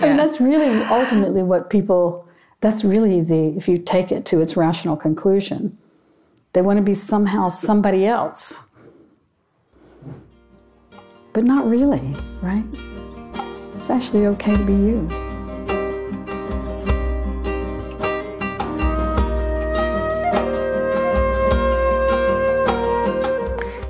mean, 0.08 0.16
that's 0.16 0.40
really 0.40 0.82
ultimately 0.84 1.42
what 1.42 1.70
people. 1.70 2.26
That's 2.60 2.84
really 2.84 3.20
the. 3.22 3.56
If 3.56 3.68
you 3.68 3.78
take 3.78 4.12
it 4.12 4.24
to 4.26 4.40
its 4.40 4.56
rational 4.56 4.96
conclusion, 4.96 5.76
they 6.52 6.62
want 6.62 6.78
to 6.78 6.82
be 6.84 6.94
somehow 6.94 7.48
somebody 7.48 8.06
else, 8.06 8.68
but 11.32 11.44
not 11.44 11.66
really, 11.66 12.14
right? 12.42 12.64
It's 13.76 13.88
actually 13.90 14.26
okay 14.26 14.56
to 14.56 14.64
be 14.64 14.72
you. 14.72 15.08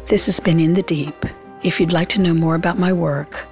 This 0.08 0.26
has 0.26 0.38
been 0.38 0.60
In 0.60 0.74
the 0.74 0.82
Deep. 0.82 1.26
If 1.64 1.80
you'd 1.80 1.92
like 1.92 2.08
to 2.10 2.20
know 2.20 2.32
more 2.32 2.54
about 2.54 2.78
my 2.78 2.92
work, 2.92 3.44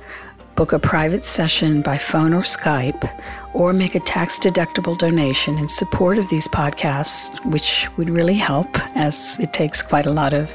book 0.54 0.72
a 0.72 0.78
private 0.78 1.24
session 1.24 1.82
by 1.82 1.98
phone 1.98 2.32
or 2.32 2.42
Skype, 2.42 3.10
or 3.54 3.72
make 3.72 3.96
a 3.96 4.00
tax 4.00 4.38
deductible 4.38 4.96
donation 4.96 5.58
in 5.58 5.68
support 5.68 6.16
of 6.16 6.28
these 6.28 6.46
podcasts, 6.46 7.44
which 7.50 7.88
would 7.96 8.08
really 8.08 8.34
help 8.34 8.68
as 8.96 9.36
it 9.40 9.52
takes 9.52 9.82
quite 9.82 10.06
a 10.06 10.12
lot 10.12 10.32
of 10.32 10.54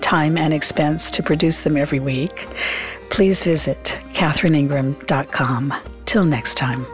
time 0.00 0.38
and 0.38 0.54
expense 0.54 1.10
to 1.10 1.22
produce 1.22 1.60
them 1.60 1.76
every 1.76 2.00
week, 2.00 2.48
please 3.10 3.44
visit 3.44 3.98
catherineingram.com. 4.14 5.74
Till 6.06 6.24
next 6.24 6.54
time. 6.54 6.86